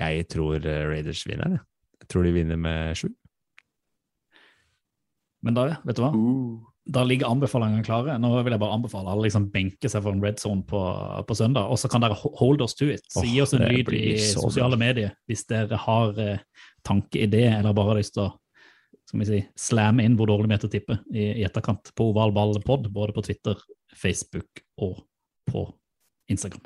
[0.00, 1.64] Jeg tror eh, Raiders vinner, jeg.
[2.02, 3.08] Jeg tror de vinner med sju.
[5.46, 6.10] Men da, vet du hva?
[6.88, 8.14] Da ligger anbefalingene klare.
[8.18, 10.80] Nå vil jeg bare anbefale alle liksom benke seg for en red zone på,
[11.28, 13.04] på søndag, og så kan dere ho- hold us to it.
[13.12, 14.86] Så gi oss en lyd i sosiale bra.
[14.86, 16.40] medier hvis dere har eh,
[16.86, 18.30] tanke, idé, eller bare har lyst til å
[19.10, 21.90] skal vi si, slamme inn hvor dårlig vi er til å tippe i, i etterkant
[21.98, 23.58] på Oval Ball Pod, både på Twitter,
[23.98, 25.00] Facebook og
[25.50, 25.64] på
[26.30, 26.62] Instagram.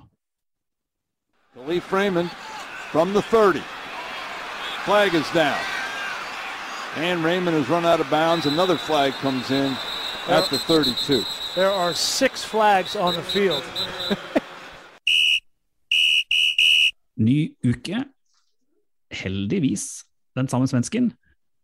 [1.54, 2.28] Khalif Raymond
[2.92, 3.62] from the 30.
[4.84, 5.58] Flag is down.
[6.96, 8.44] And Raymond has run out of bounds.
[8.46, 9.72] Another flag comes in
[10.28, 11.22] at the 32.
[11.54, 13.62] There are six flags on the field.
[17.16, 18.04] Ny uke.
[19.12, 20.04] Heldigvis
[20.36, 21.12] den samme svensken.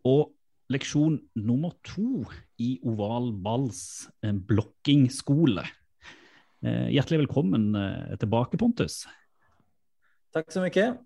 [0.05, 0.33] Og
[0.71, 2.25] leksjon nummer to
[2.59, 5.65] i Oval Balls blokkingskole.
[6.61, 9.07] Eh, hjertelig velkommen eh, tilbake, Pontus.
[10.35, 11.01] Takk så mycket.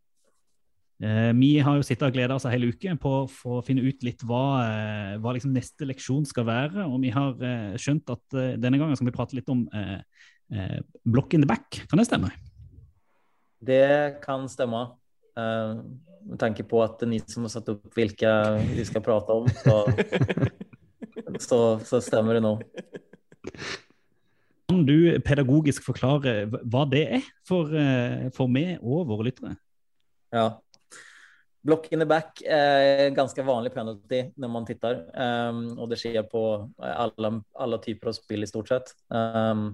[1.03, 4.05] Eh, vi har jo sittet og gleda oss hele uken uke på å finne ut
[4.07, 6.87] litt hva, eh, hva liksom neste leksjon skal være.
[6.87, 11.35] Og vi har eh, skjønt at denne gangen skal vi prate litt om eh, block
[11.35, 11.83] in the back.
[11.91, 12.31] Kan det stemme?
[13.65, 14.87] Det kan stemme.
[15.35, 15.83] Eh,
[16.25, 18.31] med tanke på at det er ni som har satt opp hvilke
[18.71, 19.83] vi skal prate om, så,
[21.49, 22.55] så, så stemmer det nå.
[24.71, 27.69] Kan du pedagogisk forklare hva det er for,
[28.33, 29.59] for meg og våre lyttere?
[30.33, 30.47] Ja.
[31.65, 34.99] Block in the back er ganske vanlig penalty når man tittar.
[35.17, 36.43] Um, og det skjer på
[36.85, 38.93] alle, alle, typer av spill i stort sett.
[39.09, 39.71] Um,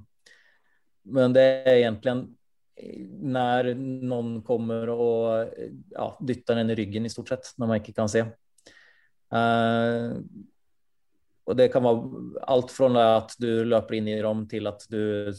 [1.11, 2.15] men det er egentlig
[3.21, 5.59] når noen kommer og
[5.91, 8.23] ja, dytter den i ryggen i stort sett, når man ikke kan se.
[9.31, 10.23] Uh,
[11.51, 15.33] og det kan være alt fra at du løper inn i dem, til at du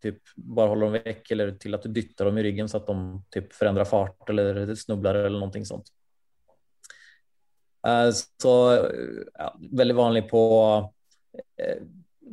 [0.00, 2.88] typ bare holder dem vekk, eller til at du dytter dem i ryggen så at
[2.88, 2.96] de
[3.36, 5.92] typ forandrer fart eller snubler eller noe sånt.
[7.80, 10.42] Uh, så ja, veldig vanlig på
[10.80, 11.78] uh,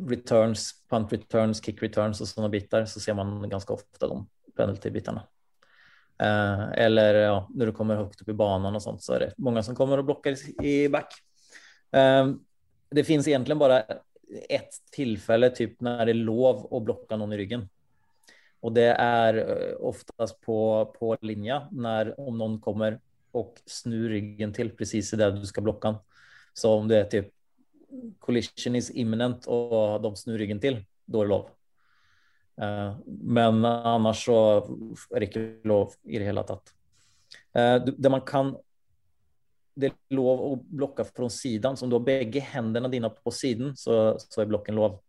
[0.07, 4.21] returns, punt returns, kick returns og sånne biter, så ser man ganske ofte de
[4.57, 5.23] penalty-bitene.
[6.17, 9.33] Uh, eller ja, når du kommer høyt opp i banen og sånt, så er det
[9.43, 11.15] mange som kommer og blokker i back.
[11.91, 12.37] Um,
[12.89, 13.83] det finns egentligen bara
[14.49, 17.69] ett tillfälle typ när det är lov att blocka någon i ryggen.
[18.59, 22.99] Och det är eh, oftast på, på linja när om någon kommer
[23.31, 25.95] och snur ryggen till precis det du ska blocka.
[26.53, 27.27] Så om det är typ
[28.19, 31.49] collision is imminent och de snur ryggen till, då är det lov.
[32.61, 34.37] Eh, men annars så
[35.15, 36.73] er det ikke lov i det hele tatt.
[37.53, 38.55] Eh, det man kan
[39.77, 41.77] det er lov å blokke fra siden.
[41.77, 44.99] Så om du har begge hendene dine på siden, så, så er blokken lov.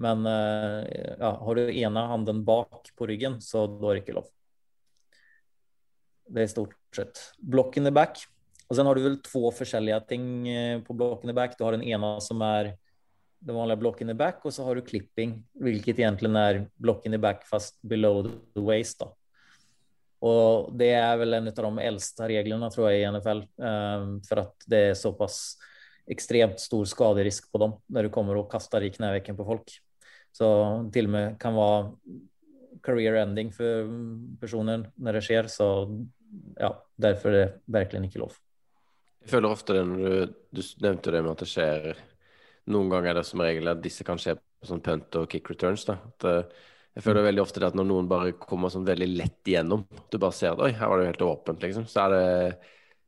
[0.00, 4.16] Men eh, ja, har du ene handen bak på ryggen, så da er det ikke
[4.16, 4.30] lov.
[6.30, 7.24] Det er stort sett.
[7.42, 8.22] Block in the back.
[8.70, 11.58] Og sen har du vel to forskjellige ting eh, på block in the back.
[11.58, 12.74] Du har den ene som er
[13.40, 17.06] den vanlige block in the back, og så har du clipping, hvilket egentlig er block
[17.08, 19.00] in the back fast below the waist.
[19.00, 19.12] da.
[20.20, 24.36] Och det är väl en av de äldsta reglerna tror jag i NFL for för
[24.36, 25.56] att det är så pass
[26.06, 29.80] extremt stor skaderisk på dem när du kommer och kastar i knävecken på folk.
[30.32, 31.92] Så till och med kan vara
[32.82, 33.88] career ending för
[34.40, 35.46] personen när det sker.
[35.46, 35.98] Så
[36.56, 38.36] ja, derfor er det virkelig ikke lov.
[39.20, 41.90] Jeg føler ofte det når du, du nevnte det med at det skjer
[42.70, 45.48] Noen ganger er det som regel at disse kan skje på sånn punt og kick
[45.50, 45.88] returns.
[45.88, 46.44] at uh,
[46.96, 50.18] jeg føler veldig ofte det at når noen bare kommer sånn veldig lett igjennom, du
[50.18, 52.24] bare ser at oi, her var det jo helt åpent, liksom, så er det,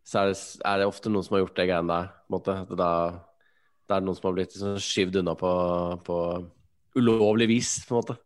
[0.07, 0.37] så er det,
[0.71, 2.13] er det ofte noen som har gjort det greiene der.
[2.13, 2.93] på en måte, at da,
[3.89, 5.53] da er det noen som har blitt liksom skyvd unna på,
[6.07, 6.21] på,
[7.01, 8.19] ulovlig vis, på en måte.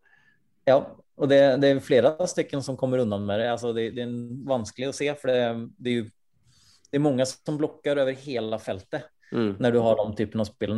[0.68, 0.80] Ja,
[1.16, 3.48] og det, det er flere stykker som kommer unna med det.
[3.54, 4.14] Altså, det, det er
[4.50, 6.06] vanskelig å se, for det, det er jo
[6.86, 9.56] det er mange som blokker over hele feltet mm.
[9.60, 10.76] når du har den typen av spill.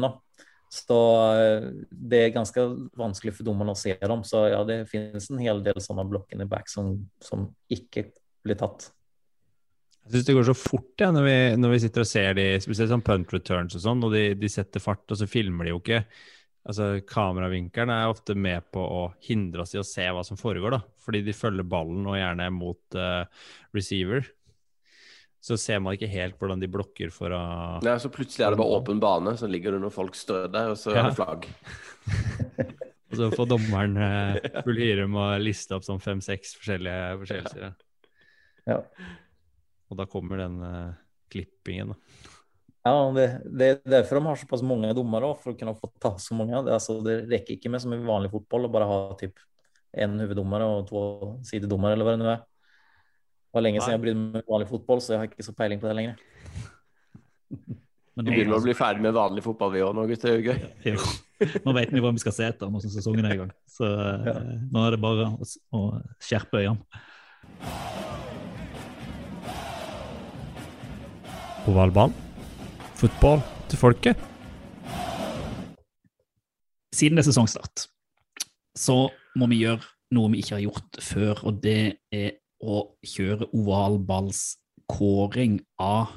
[0.69, 0.99] Så
[1.33, 2.65] eh, det er ganske
[2.99, 4.23] vanskelig for dommerne å se dem.
[4.27, 6.95] Så ja, det finnes en hel del sånne blokkene back som,
[7.25, 8.11] som ikke
[8.45, 8.91] blir tatt.
[10.09, 12.49] Jeg syns det går så fort ja, når, vi, når vi sitter og ser de,
[12.65, 15.75] spesielt sånn punt returns og sånn, og de, de, setter fart, og så filmer de
[15.75, 16.01] jo ikke.
[16.69, 20.77] Altså, Kameravinkelen er ofte med på å hindre oss i å se hva som foregår,
[20.77, 20.81] da.
[21.05, 23.25] Fordi de følger ballen og gjerne mot uh,
[23.77, 24.29] receiver
[25.41, 27.43] så ser man ikke helt hvordan de blokker for å
[27.85, 30.73] Nei, Så plutselig er det bare åpen bane, så ligger det noen folk strødd der,
[30.75, 31.05] og så ja.
[31.05, 31.47] er det flagg.
[33.09, 37.77] og så får dommeren eh, full hyre med å liste opp sånn fem-seks forskjellige forseelser.
[38.69, 38.83] Ja.
[39.89, 40.97] Og da kommer den uh,
[41.33, 42.35] klippingen, da.
[42.89, 46.15] Ja, det, det, er derfor de har såpass mange dommere, for å kunne få ta
[46.23, 46.57] så mange.
[46.65, 49.41] Det, altså, det rekker ikke med som i vanlig fotball å bare ha typ
[49.99, 51.03] én hoveddommer og to
[51.49, 52.47] sidedommere, eller hva det nå er.
[53.49, 55.55] Det var lenge siden jeg brydde meg med vanlig fotball, så jeg har ikke så
[55.57, 56.19] peiling på det lenger.
[58.19, 60.41] Vi begynner å bli ferdig med vanlig fotball, vi òg nå, gutter.
[60.43, 61.61] Det er jo gøy.
[61.63, 63.53] Nå vet vi hva vi skal se etter når sesongen er i gang.
[63.71, 64.33] Så ja.
[64.33, 65.47] Eh, nå er det bare å,
[65.79, 65.83] å
[66.27, 66.83] skjerpe øynene.
[71.71, 72.11] Ovalball.
[72.99, 74.27] Fotball til folket.
[76.99, 77.87] Siden det er sesongstart,
[78.75, 79.07] så
[79.39, 79.87] må vi gjøre
[80.17, 81.81] noe vi ikke har gjort før, og det
[82.11, 86.17] er å kjøre ovalballskåring av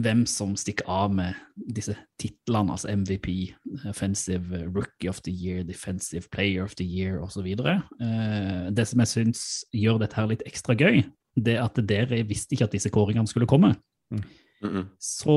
[0.00, 1.36] hvem som stikker av med
[1.76, 3.28] disse titlene, altså MVP,
[3.88, 7.46] Offensive Rookie of the Year, Defensive Player of the Year osv.
[7.46, 9.42] Eh, det som jeg syns
[9.76, 11.02] gjør dette her litt ekstra gøy,
[11.36, 13.74] det er at dere visste ikke at disse kåringene skulle komme.
[14.12, 14.22] Mm.
[14.62, 15.36] Mm Så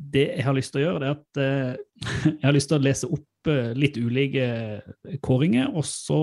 [0.00, 1.72] det jeg har lyst til å gjøre, det er at eh,
[2.38, 4.46] jeg har lyst til å lese opp eh, litt ulike
[5.20, 6.20] kåringer, og så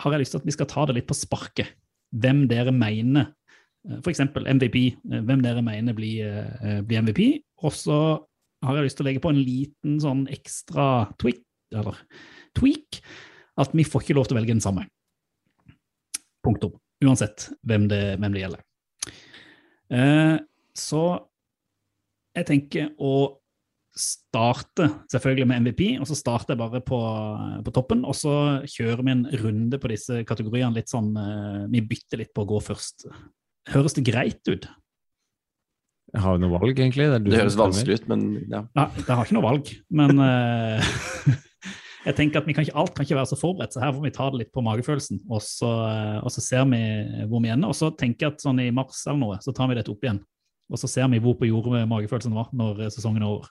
[0.00, 1.76] har jeg lyst til at vi skal ta det litt på sparket.
[2.10, 3.32] Hvem dere mener,
[3.88, 4.20] eh, f.eks.
[4.20, 4.76] MVP,
[5.12, 7.42] eh, hvem dere mener blir, eh, blir, MVP.
[7.62, 8.18] Og så
[8.64, 11.42] har jeg lyst til å legge på en liten sånn ekstra tweak,
[11.72, 11.96] eller
[12.58, 13.00] tweak,
[13.60, 14.86] at vi får ikke lov til å velge den samme.
[16.44, 16.74] Punktum.
[17.04, 18.60] Uansett hvem det, hvem det gjelder.
[20.76, 21.02] Så
[22.36, 23.39] jeg tenker å
[24.00, 27.00] starte selvfølgelig med MVP, og så starter jeg bare på,
[27.66, 28.04] på toppen.
[28.08, 28.34] Og så
[28.68, 32.50] kjører vi en runde på disse kategoriene litt sånn eh, Vi bytter litt på å
[32.54, 33.06] gå først.
[33.70, 34.66] Høres det greit ut?
[36.10, 37.06] Jeg Har jo noe valg, egentlig?
[37.12, 38.64] Det, Det høres vanskelig ut, men ja.
[38.74, 40.88] Ja, jeg har ikke noe valg, men eh,
[42.08, 44.08] jeg tenker at vi kan ikke, alt kan ikke være så forberedt, så her får
[44.08, 46.82] vi ta det litt på magefølelsen, og så, eh, og så ser vi
[47.30, 47.70] hvor vi ender.
[47.70, 50.02] Og så tenker jeg at sånn i mars eller noe, så tar vi dette opp
[50.06, 50.22] igjen.
[50.70, 53.50] Og så ser vi hvor på jordet magefølelsen var når sesongen er over.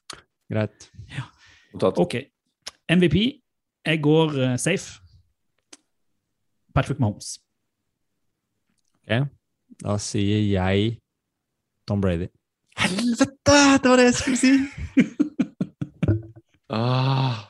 [0.50, 0.90] Greit.
[1.14, 1.28] Ja.
[1.96, 2.16] Ok.
[2.90, 3.18] MVP.
[3.86, 5.00] Jeg går uh, safe.
[6.76, 7.38] Patrick Mahomes.
[9.04, 9.30] Ok.
[9.80, 10.98] Da sier jeg
[11.88, 12.28] Tom Brady.
[12.80, 13.60] Helvete!
[13.84, 14.52] Det var det jeg skulle si!
[16.80, 17.46] ah.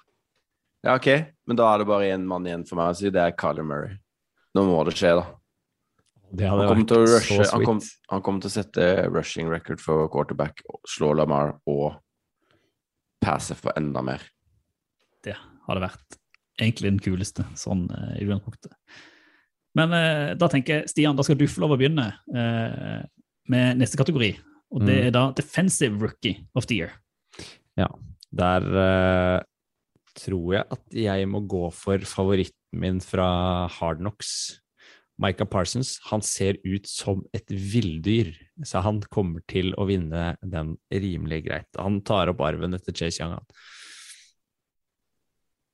[0.84, 1.10] Ja, OK.
[1.48, 3.12] Men da er det bare én mann igjen for meg å si.
[3.14, 3.98] Det er Kyler Murray.
[4.58, 5.26] Nå må det skje, da.
[6.30, 7.80] Det Han hadde kommer, rushe, så han, kom,
[8.12, 11.96] han kommer til å sette rushing record for quarterback, slå Lamar og
[13.22, 14.22] passe for enda mer.
[15.26, 15.36] Det
[15.68, 16.18] hadde vært
[16.60, 18.74] egentlig den kuleste, sånn eh, i utgangspunktet.
[19.78, 23.04] Men eh, da tenker jeg, Stian, da skal du få lov å begynne eh,
[23.52, 24.34] med neste kategori.
[24.76, 25.06] Og det Mm.
[25.08, 26.92] er da Defensive Rookie of the Year.
[27.78, 27.88] Ja,
[28.32, 29.40] Der eh,
[30.20, 34.60] tror jeg at jeg må gå for favoritten min fra Hard Knocks.
[35.20, 35.98] Micah Parsons.
[36.10, 38.32] Han ser ut som et villdyr,
[38.66, 41.70] så han kommer til å vinne den rimelig greit.
[41.78, 43.36] Han tar opp arven etter Chase Young.
[43.38, 43.46] han.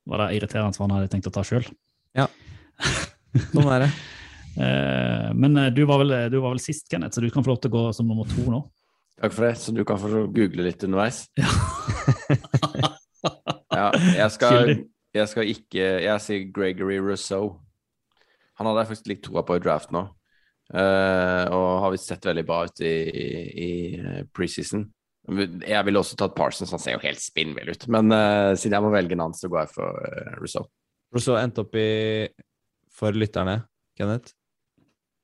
[0.06, 1.66] Var det irriterende for han hadde tenkt å ta sjøl?
[3.52, 3.94] Sånn er det.
[4.56, 7.50] Eh, men eh, du var, vel, du var vel sist, Kenneth, så du kan få
[7.52, 8.62] lov til å gå som nummer to nå.
[9.20, 11.26] Takk for det, så du kan få google litt underveis.
[13.76, 14.72] Ja, jeg skal,
[15.16, 17.65] jeg skal ikke Jeg sier Gregory Rousseau.
[18.60, 20.06] Han hadde jeg faktisk litt troa på i draft nå.
[20.74, 22.94] uh, og har visst sett veldig bra ut i,
[23.66, 23.72] i,
[24.36, 24.86] preseason.
[25.66, 27.88] Jeg ville også tatt Parsons, han ser jo helt spinnvill ut.
[27.92, 30.70] Men uh, siden jeg må velge en annen, så går jeg for uh, Rousseau.
[31.16, 31.90] Og så endte opp i
[32.96, 33.60] For lytterne,
[33.98, 34.36] Kenneth.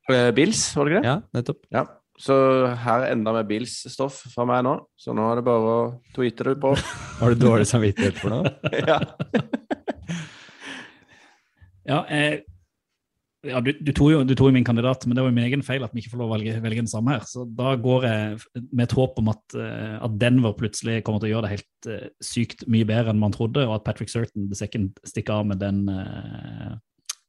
[0.09, 1.11] Uh, Bills, var det ikke det?
[1.11, 1.65] Ja, nettopp.
[1.71, 1.87] Ja.
[2.21, 2.35] Så
[2.83, 4.75] her er enda med Bills-stoff fra meg nå.
[4.99, 5.79] Så nå er det bare å
[6.13, 6.75] tweete det på.
[7.21, 8.51] Har du dårlig samvittighet for noe?
[8.91, 8.99] ja.
[11.81, 12.43] Ja, eh,
[13.41, 15.47] ja du, du, tog jo, du tog jo min kandidat, men det var jo min
[15.47, 17.23] egen feil at vi ikke får lov å velge, velge den samme her.
[17.25, 21.31] Så da går jeg med et håp om at, eh, at Denver plutselig kommer til
[21.31, 24.45] å gjøre det helt uh, sykt mye bedre enn man trodde, og at Patrick Certain
[24.51, 26.77] the second stikker av med den uh,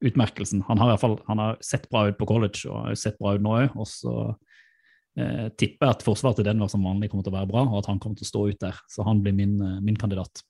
[0.04, 0.66] utmerkelsen.
[0.68, 3.16] Han har i hvert fall han har sett bra ut på college og har sett
[3.22, 3.80] bra ut nå òg.
[3.80, 7.54] Og så uh, tipper jeg at forsvaret til Denver som vanlig kommer til å være
[7.54, 8.84] bra, og at han kommer til å stå ut der.
[8.92, 10.44] Så han blir min, min kandidat.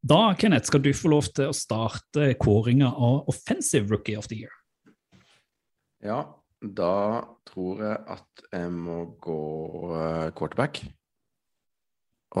[0.00, 4.38] Da, Kenneth, skal du få lov til å starte kåringa av Offensive Rookie of the
[4.40, 4.54] Year.
[6.00, 6.22] Ja,
[6.60, 6.94] da
[7.48, 9.40] tror jeg at jeg må gå
[9.98, 10.80] eh, quarterback.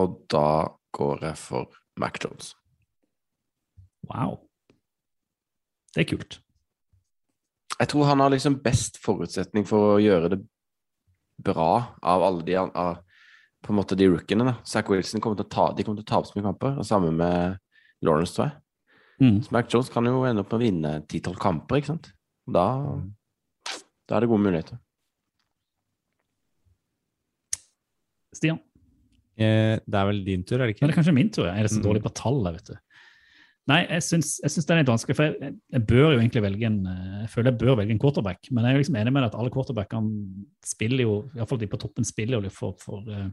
[0.00, 2.54] Og da går jeg for Mac Jones.
[4.08, 4.38] Wow.
[5.92, 6.40] Det er kult.
[7.76, 10.40] Jeg tror han har liksom best forutsetning for å gjøre det
[11.44, 13.04] bra av alle de av
[13.62, 14.44] på en måte de rookiene.
[14.44, 14.54] da.
[14.64, 16.84] Zack Wilson kommer til å ta, de kommer til å tape så mye kamper, og
[16.88, 17.58] samme med
[18.02, 18.56] Lawrence, tror jeg.
[19.20, 19.42] Mm.
[19.44, 22.12] Så Mac Jones kan jo ende opp med å vinne ti-tolv kamper, ikke sant.
[22.50, 22.64] Da,
[24.08, 24.78] da er det gode muligheter.
[28.34, 28.60] Stian,
[29.40, 31.46] Eh, Det er vel din tur, er det men det er kanskje min tur.
[31.46, 31.54] ja.
[31.54, 31.84] Er det så Mm.
[31.86, 32.74] dårlig på tallet, vet du?
[33.68, 36.42] Nei, jeg syns, jeg syns det er litt vanskelig, for jeg, jeg bør jo egentlig
[36.42, 39.12] velge en eh, Jeg føler jeg bør velge en quarterback, men jeg er liksom enig
[39.14, 42.74] med deg at alle quarterbackene spiller jo, iallfall de på toppen, spiller jo litt for,
[42.78, 43.30] for, eh,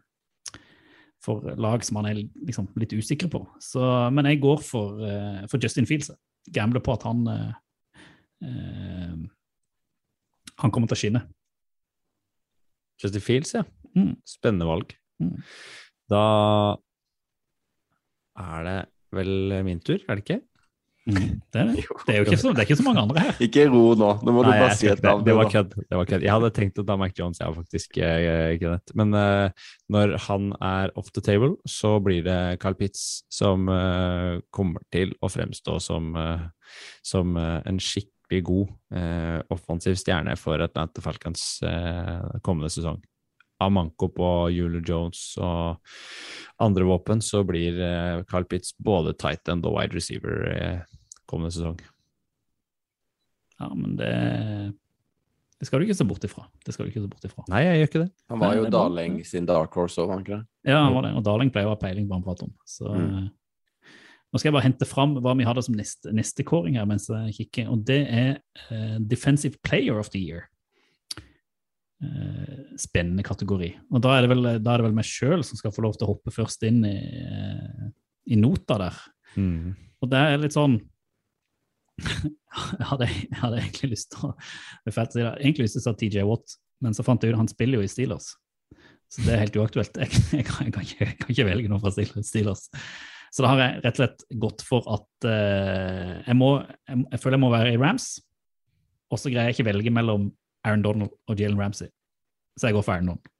[1.24, 3.42] for lag som man er liksom litt usikker på.
[3.64, 3.82] Så,
[4.14, 6.12] men jeg går for, eh, for Justin Fields.
[6.54, 7.56] Gambler på at han eh,
[8.48, 9.16] eh,
[10.58, 11.24] Han kommer til å skinne.
[13.02, 13.66] Justin Fields, ja.
[13.94, 14.16] Mm.
[14.26, 14.94] Spennende valg.
[15.22, 15.36] Mm.
[16.10, 16.24] Da
[18.38, 18.78] er det
[19.14, 20.40] vel min tur, er det ikke?
[21.08, 21.40] Mm.
[21.54, 21.84] Det, er det.
[22.04, 23.38] Det, er jo ikke så, er ikke så mange andre her.
[23.46, 24.10] Ikke ro nå.
[24.28, 25.24] Nå må Nei, du bare si et navn.
[25.24, 25.76] Det var kødd.
[25.80, 26.26] Det var kødd.
[26.26, 28.96] Jeg hadde tenkt å ta Mac Jones, jeg faktisk, eh, Kenneth.
[29.00, 34.44] Men uh, når han er off the table, så blir det Carl Pitts som uh,
[34.52, 36.50] kommer til å fremstå som, uh,
[37.08, 38.72] som en skikkelig god
[39.56, 41.62] offensiv stjerne for Atlanta Falcons
[42.44, 42.98] kommende sesong.
[43.64, 45.80] Av manko på Julie Jones og
[46.62, 47.80] andre våpen, så blir
[48.28, 50.44] Carl Pitts både tight end og wide receiver
[51.30, 51.80] kommende sesong.
[53.58, 54.12] Ja, men det,
[55.58, 56.44] det skal du ikke se bort ifra.
[56.66, 57.46] Det skal du ikke se bort ifra.
[57.50, 58.12] Nei, jeg gjør ikke det.
[58.34, 58.68] Han var jo.
[58.74, 60.46] Darling sin dark horse òg, var han ikke det?
[60.70, 61.14] Ja, han var det.
[61.18, 62.54] Og Darling pleier å ha peiling på hva han prater om.
[62.70, 63.08] Så Mm.
[63.18, 63.30] eh,
[64.28, 67.08] nå skal jeg bare hente fram hva vi hadde som neste, neste kåring her mens
[67.08, 68.34] jeg kikker, og det er
[68.70, 70.50] uh, Defensive Player of the Year.
[72.04, 73.72] Uh, spennende kategori.
[73.90, 75.96] Og da er det vel, da er det vel meg sjøl som skal få lov
[75.98, 76.94] til å hoppe først inn i,
[77.26, 77.88] uh,
[78.30, 79.00] i nota der.
[79.40, 79.72] Mm.
[80.04, 80.76] Og det er litt sånn
[82.90, 84.34] hadde, jeg hadde egentlig lyst til å
[84.94, 87.44] fælt å egentlig lyst til å si TJ Watt, men så fant jeg ut at
[87.44, 88.36] han spiller jo i Steelers.
[89.08, 89.98] Så det er helt uaktuelt.
[90.04, 92.68] Jeg, jeg, kan, jeg, kan, ikke, jeg kan ikke velge noe fra Steelers.
[93.34, 96.52] Så da har jeg rett og slett gått for at uh, jeg, må,
[96.88, 98.12] jeg, jeg føler jeg må være i Rams,
[99.12, 100.30] og så greier jeg ikke velge mellom
[100.68, 101.90] Aaron Donald og Jalen Ramsey.
[102.58, 103.34] Så jeg går for Aaron Donald.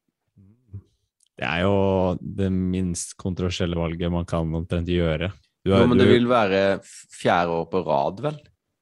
[1.38, 1.74] Det er jo
[2.18, 5.30] det minst kontroversielle valget man kan omtrent gjøre.
[5.68, 6.80] Du Jo, har- men det du- vil være
[7.12, 8.38] fjerde år på rad, vel?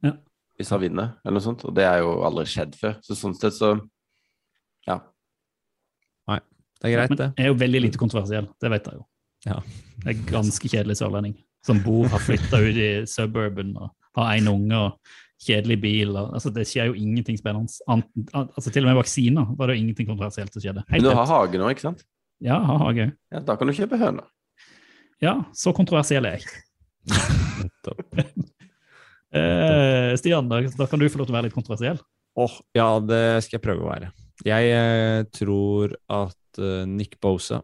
[0.05, 0.11] Ja.
[0.59, 1.63] Hvis han vinner, eller noe sånt.
[1.65, 2.99] Og det er jo aldri skjedd før.
[3.01, 3.73] Så sånn sett så
[4.87, 4.99] Ja.
[6.81, 7.27] Det er greit, Men det.
[7.37, 9.05] jeg er jo veldig lite kontroversiell, det vet jeg jo.
[9.47, 9.59] Ja.
[10.05, 14.47] Jeg er ganske kjedelig sørlending som bor, har flytta ut i suburban og har én
[14.51, 14.99] unge og
[15.41, 16.11] kjedelig bil.
[16.17, 17.71] Og, altså, det skjer jo ingenting spennende.
[17.89, 20.83] Ant- altså, til og med vaksiner var det jo ingenting kontroversielt som skjedde.
[20.91, 22.03] Men du har hage nå, ikke sant?
[22.43, 23.13] Ja, har hage.
[23.31, 24.25] Ja, da kan du kjøpe høner.
[25.23, 26.45] Ja, så kontroversiell er jeg.
[29.35, 31.97] Eh, Stian, da, kan du få lov til å være litt kontroversiell.
[32.39, 34.11] Åh, ja, det skal jeg prøve å være.
[34.47, 37.61] Jeg eh, tror at eh, Nick Bosa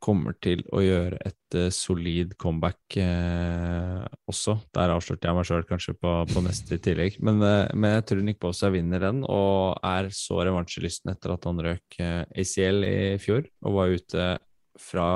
[0.00, 4.00] kommer til å gjøre et eh, solid comeback eh,
[4.30, 4.56] også.
[4.74, 7.20] Der avslørte jeg meg sjøl kanskje på, på neste i tillegg.
[7.26, 11.46] Men, eh, men jeg tror Nick Bosa vinner den, og er så revansjelysten etter at
[11.48, 14.30] han røk eh, ACL i fjor og var ute
[14.80, 15.10] fra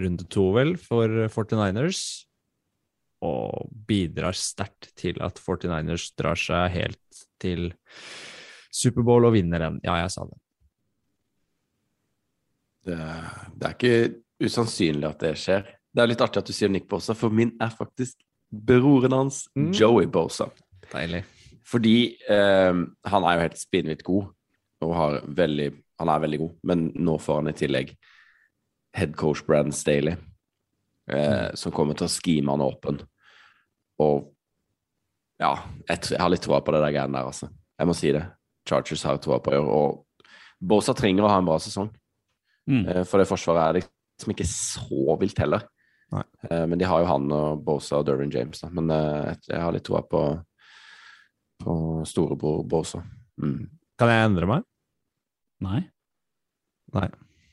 [0.00, 2.04] runde to, vel, for 49ers.
[3.24, 7.70] Og bidrar sterkt til at 49ers drar seg helt til
[8.74, 9.78] Superbowl og vinner den.
[9.84, 10.40] Ja, jeg sa det.
[12.84, 12.98] Det,
[13.54, 15.68] det er ikke usannsynlig at det skjer.
[15.94, 18.18] Det er litt artig at du sier Nick Bosa, for min er faktisk
[18.50, 19.72] broren hans, Mm.
[19.72, 20.50] Joey Bosa.
[20.92, 21.22] Deilig.
[21.64, 22.74] Fordi eh,
[23.08, 24.26] han er jo helt spinnvidt god,
[24.84, 25.70] og har veldig,
[26.02, 27.94] han er veldig god, men nå får han i tillegg
[28.94, 30.18] head coach Brandon Staley,
[31.10, 33.00] eh, som kommer til å skime han åpen.
[34.02, 34.30] Og
[35.40, 35.52] ja,
[35.88, 37.48] jeg, jeg har litt troa på det der greiene der, altså.
[37.78, 38.22] Jeg må si det.
[38.68, 40.04] Chargers har troa på det, og
[40.64, 41.90] Bosa trenger å ha en bra sesong.
[42.70, 42.84] Mm.
[42.88, 45.66] Eh, For det forsvaret er liksom ikke så vilt heller.
[46.14, 46.22] Nei.
[46.48, 48.70] Eh, Men de har jo han og Bosa og Durin James, da.
[48.72, 50.22] Men eh, jeg- jeg har litt troa på,
[51.64, 51.74] på
[52.08, 53.02] storebror Bosa.
[53.42, 53.68] Mm.
[53.98, 54.64] Kan jeg endre meg?
[55.60, 55.82] Nei.
[56.94, 57.08] Nei.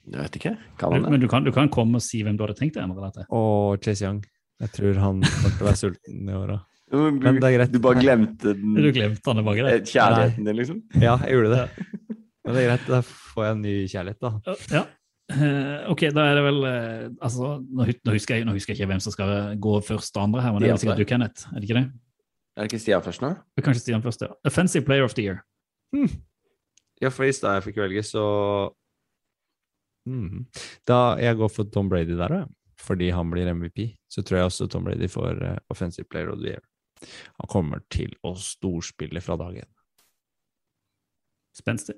[0.09, 0.51] Jeg vet ikke.
[0.79, 1.13] Kan han det?
[1.13, 3.19] men du, kan, du kan komme og si hvem du hadde tenkt å endre deg
[3.19, 3.27] til.
[3.37, 4.21] Og Chase Young.
[4.61, 6.57] Jeg tror han kommer til å være sulten i åra.
[6.91, 7.71] Du, men det er greit.
[7.71, 10.81] du bare glemte den Du glemte han det bak eh, kjærligheten din, liksom?
[10.99, 11.85] Ja, jeg gjorde det.
[12.41, 14.55] Men det er greit, da får jeg en ny kjærlighet, da.
[14.73, 14.81] Ja.
[15.31, 18.81] Eh, ok, da er det vel eh, altså, nå, nå, husker jeg, nå husker jeg
[18.81, 19.31] ikke hvem som skal
[19.63, 21.47] gå først og andre her, men det er sikkert du, Kenneth.
[21.53, 21.85] Er det ikke det?
[22.57, 23.31] Er det ikke Stian først nå?
[23.63, 24.35] Kanskje Stian først, ja.
[24.49, 25.39] Offensive Player of the Year.
[27.01, 28.25] Ja, for i stad jeg fikk velge, så
[30.09, 30.45] Mhm.
[30.87, 32.49] Da jeg går for Tom Brady der òg,
[32.81, 36.39] fordi han blir MVP, så tror jeg også Tom Brady får eh, Offensive Player of
[36.39, 36.63] the Year.
[37.41, 39.69] Han kommer til å storspille fra dag én.
[41.57, 41.97] Spenstig.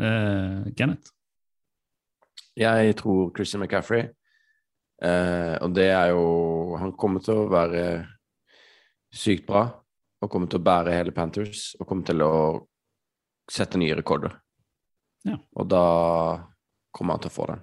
[0.00, 1.12] Uh, Kenneth.
[2.56, 4.08] Jeg tror Christian McCaffrey.
[5.00, 7.84] Uh, og det er jo Han kommer til å være
[9.12, 9.66] sykt bra.
[10.20, 11.74] Og kommer til å bære hele Panthers.
[11.80, 12.32] Og kommer til å
[13.50, 14.36] sette nye rekorder.
[15.26, 15.36] Ja.
[15.56, 15.84] Og da
[16.94, 17.62] kommer han til å få den.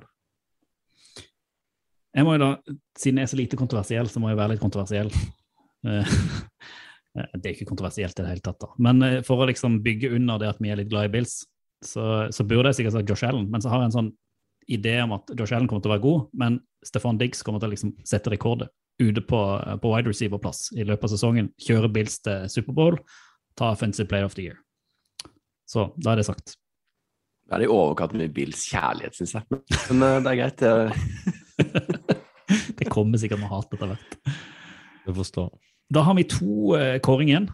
[2.17, 2.51] Jeg må jo da,
[2.97, 5.13] Siden jeg er så lite kontroversiell, så må jeg være litt kontroversiell.
[7.17, 8.67] Eh, det er ikke kontroversielt i det hele tatt, da.
[8.83, 11.39] Men eh, for å liksom bygge under det at vi er litt glad i Bills,
[11.81, 13.47] så, så burde jeg sikkert sagt Josh Allen.
[13.49, 14.11] Men så har jeg en sånn
[14.67, 17.71] idé om at Josh Allen kommer til å være god, men Stefan Diggs kommer til
[17.71, 18.69] å liksom sette rekorder
[19.01, 19.41] ute på,
[19.81, 21.49] på wide receiver-plass i løpet av sesongen.
[21.61, 22.99] Kjøre Bills til Superbowl,
[23.57, 24.61] ta Offensive Player of the Year.
[25.65, 26.57] Så da er det sagt.
[27.47, 29.45] Det er i overkant mye Bills kjærlighet, syns jeg.
[29.89, 30.59] Men uh, det er greit.
[30.59, 32.17] Det,
[32.79, 34.17] Det kommer sikkert noe hat etter hvert.
[35.07, 35.49] Du forstår.
[35.93, 37.47] Da har vi to uh, kåring igjen.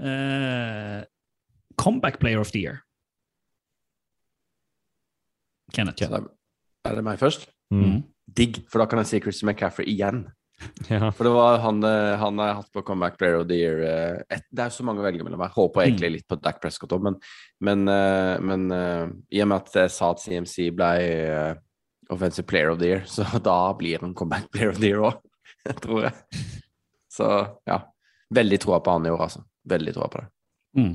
[0.00, 1.00] Uh,
[1.80, 2.82] comeback player of the year.
[5.72, 6.02] Kenneth.
[6.02, 6.28] er
[6.84, 7.48] er det meg først?
[7.70, 8.02] Mm.
[8.36, 10.24] Digg, for da kan jeg si Christian McCaffrey igjen.
[10.90, 11.10] Ja.
[11.16, 13.80] For det var han, eh, han har hatt på Comeback Player of the Year.
[13.86, 15.40] eh, Et, det er jo så mange å velge mellom.
[15.46, 17.16] Jeg håper egentlig litt på Dac Prescott òg, men,
[17.60, 18.66] men, eh, men
[19.30, 20.90] i og med at jeg sa at CMC ble
[22.10, 25.20] Offensive Player of the Year, så da blir han Comeback Player of the Year òg,
[25.84, 26.42] tror jeg.
[27.10, 27.30] Så
[27.66, 27.80] ja.
[28.34, 29.40] Veldig troa på han i år, altså.
[29.70, 30.28] Veldig troa på det.
[30.78, 30.92] Mm.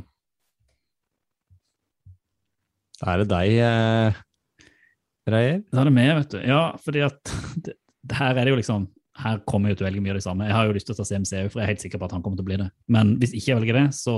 [3.01, 4.22] Da er det deg, eh,
[5.26, 5.63] Reier.
[5.74, 6.38] Da er det meg, vet du.
[6.45, 7.34] Ja, fordi at
[7.66, 7.74] det,
[8.05, 8.86] det her er det jo liksom
[9.16, 10.47] Her kommer jeg til å velge mye av det samme.
[10.49, 12.16] Jeg har jo lyst til å ta CMC for jeg er helt sikker på at
[12.18, 12.72] han kommer til å bli det.
[12.91, 14.16] Men hvis ikke jeg velger det, så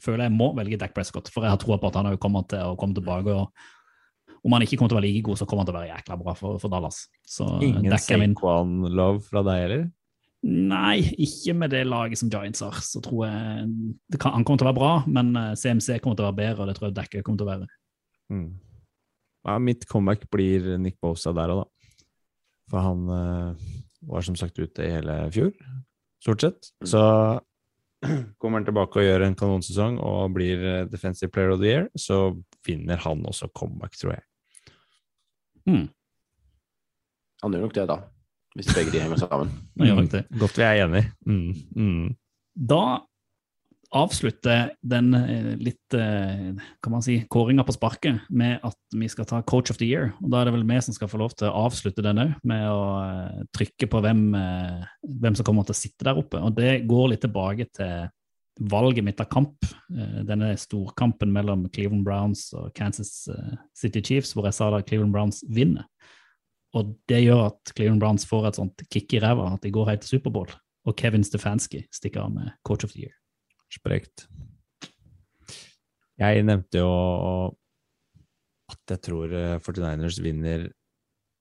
[0.00, 2.48] føler jeg må velge Dak Prescott, for jeg har troa på at han også kommer
[2.50, 3.36] til å komme tilbake.
[3.36, 5.80] og Om han ikke kommer til å være like god, så kommer han til å
[5.80, 7.02] være jækla bra for, for Dallas.
[7.26, 9.88] Så Ingen er min Saquon-love fra deg heller?
[10.40, 12.78] Nei, ikke med det laget som Giants har.
[12.80, 16.24] Så tror jeg kan, Han kommer til å være bra, men eh, CMC kommer til
[16.24, 17.68] å være bedre, og det tror jeg Dac kommer til å være.
[18.32, 18.48] Mm.
[19.44, 21.68] Ja, mitt comeback blir Nick Bosa der òg, da.
[22.70, 23.68] For han eh,
[24.00, 25.52] var som sagt ute i hele fjor,
[26.22, 26.70] stort sett.
[26.84, 27.02] Så
[28.40, 31.88] kommer han tilbake og gjør en kanonsesong og blir eh, Defensive Player of the Year,
[31.98, 32.32] så
[32.66, 34.24] vinner han også comeback, tror jeg.
[35.68, 35.86] Mm.
[37.42, 38.00] Han gjør nok det, da.
[38.56, 39.52] Hvis begge de henger sammen.
[40.10, 40.24] Det.
[40.40, 41.12] Godt vi er enige.
[41.26, 41.52] Mm.
[41.76, 42.08] Mm.
[42.70, 42.82] Da
[43.96, 49.26] avslutter den eh, litt eh, kan man si, kåringa på sparket med at vi skal
[49.26, 50.12] ta Coach of the Year.
[50.22, 52.36] og Da er det vel vi som skal få lov til å avslutte den òg,
[52.46, 54.88] med å eh, trykke på hvem, eh,
[55.24, 56.38] hvem som kommer til å sitte der oppe.
[56.38, 58.08] Og Det går litt tilbake til
[58.60, 59.66] valget mitt av kamp.
[59.90, 64.82] Eh, denne storkampen mellom Cleveland Browns og Kansas eh, City Chiefs, hvor jeg sa da
[64.82, 65.88] Cleveland Browns vinner.
[66.78, 69.90] Og det gjør at Cleveland Browns får et sånt kick i ræva, at de går
[69.90, 70.52] helt til Superbowl.
[70.86, 73.19] Og Kevin Stefanski stikker av med Coach of the Year.
[73.70, 74.26] Sprekt.
[76.20, 76.90] Jeg nevnte jo
[78.70, 80.68] at jeg tror eh, 49ers vinner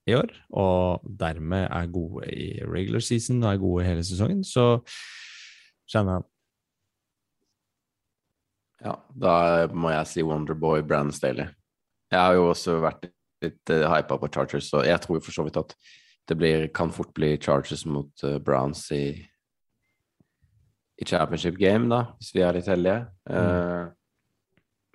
[0.10, 4.80] i år, og dermed er gode i regular season og er gode hele sesongen, så
[5.90, 6.22] jeg
[8.80, 11.50] Ja, da må jeg si Wonderboy Brandon Staley.
[12.12, 13.10] Jeg har jo også vært
[13.44, 15.76] litt uh, hypa på Chargers, så jeg tror for så vidt at
[16.30, 19.20] det blir, kan fort bli Chargers mot uh, Browns i,
[21.00, 23.06] i championship game, da, hvis vi er litt heldige.
[23.30, 23.88] Uh,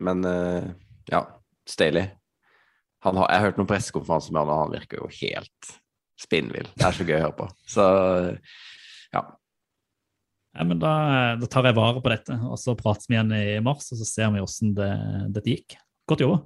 [0.05, 0.67] men uh,
[1.09, 1.23] ja,
[1.69, 2.11] Staley.
[3.05, 5.73] Har, jeg har hørt noen pressekonferanser med han, og han virker jo helt
[6.21, 6.69] spinnvill.
[6.77, 7.49] Det er så gøy å høre på.
[7.69, 7.87] Så
[9.15, 9.25] ja.
[10.55, 10.95] Ja, men da,
[11.41, 14.07] da tar jeg vare på dette, og så prates vi igjen i mars, og så
[14.09, 14.91] ser vi hvordan det,
[15.35, 15.77] dette gikk.
[16.09, 16.43] Godt jobba.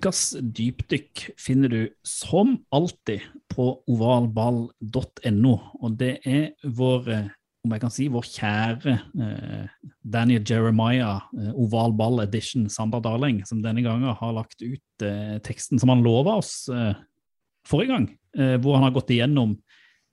[0.00, 3.20] Ukas dypdykk finner du som alltid
[3.52, 7.26] på ovalball.no, og det er vår, eh,
[7.66, 13.60] om jeg kan si, vår kjære eh, Daniel Jeremiah, eh, ovalball edition, Sander Darling, som
[13.60, 16.96] denne gangen har lagt ut eh, teksten som han lova oss eh,
[17.68, 18.08] forrige gang,
[18.40, 19.58] eh, hvor han har gått igjennom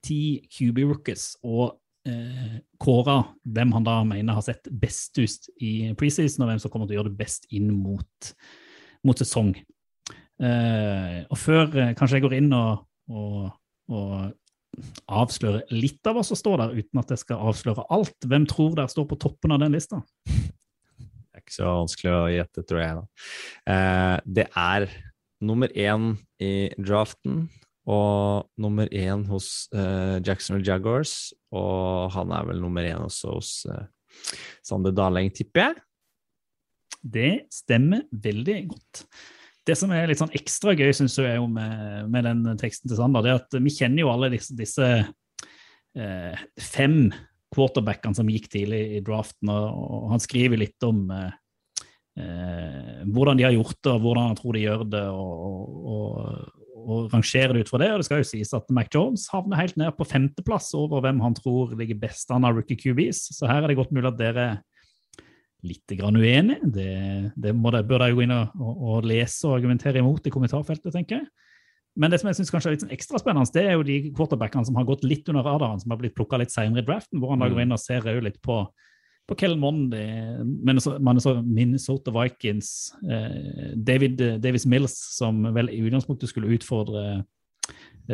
[0.04, 0.20] ti
[0.52, 1.80] QB-rookies og
[2.12, 6.76] eh, kåra hvem han da mener har sett best ut i preseason, og hvem som
[6.76, 8.36] kommer til å gjøre det best inn mot
[9.08, 9.54] mot sesong.
[10.38, 13.48] Eh, og før eh, kanskje jeg går inn og, og,
[13.90, 14.12] og
[15.10, 18.76] avslører litt av hva som står der, uten at jeg skal avsløre alt, hvem tror
[18.78, 20.04] dere står på toppen av den lista?
[20.28, 23.06] Det er ikke så vanskelig å gjette, tror jeg.
[23.74, 24.90] Eh, det er
[25.48, 26.12] nummer én
[26.44, 27.48] i draften
[27.88, 31.32] og nummer én hos eh, Jacksonville Jaguars.
[31.56, 33.86] Og han er vel nummer én også hos eh,
[34.66, 35.84] Sander Daleng, tipper jeg.
[37.08, 39.06] Det stemmer veldig godt.
[39.68, 43.26] Det som er litt sånn ekstra gøy, syns jeg, med, med, den teksten til Sander,
[43.26, 44.88] det er at vi kjenner jo alle disse, disse
[45.98, 47.10] eh, fem
[47.54, 51.36] quarterbackene som gikk tidlig i draften, og, og han skriver litt om eh,
[52.22, 56.64] eh, hvordan de har gjort det, og hvordan han tror de gjør det, og, og,
[56.78, 57.92] og rangerer det ut fra det.
[57.92, 61.20] Og det skal jo sies at Mac Jones havner helt ned på femteplass over hvem
[61.24, 64.20] han tror ligger best an av rookie QBs, så her er det godt mulig at
[64.22, 64.50] dere
[65.66, 66.60] litt grann uenig.
[66.74, 70.28] Det, det må de, bør de gå inn og, og, og, lese og argumentere imot
[70.28, 71.30] i kommentarfeltet, tenker jeg.
[71.98, 73.96] Men det som jeg synes kanskje er litt sånn ekstra spennende, det er jo de
[74.14, 77.18] quarterbackene som har gått litt under radaren, som har blitt plukka litt senere i draften,
[77.18, 78.60] hvor han da går inn og ser litt på,
[79.26, 80.04] på Kellen Mondi,
[80.46, 82.70] Minnesota Vikings,
[83.10, 87.24] eh, David Davis Mills, som vel i utgangspunktet skulle utfordre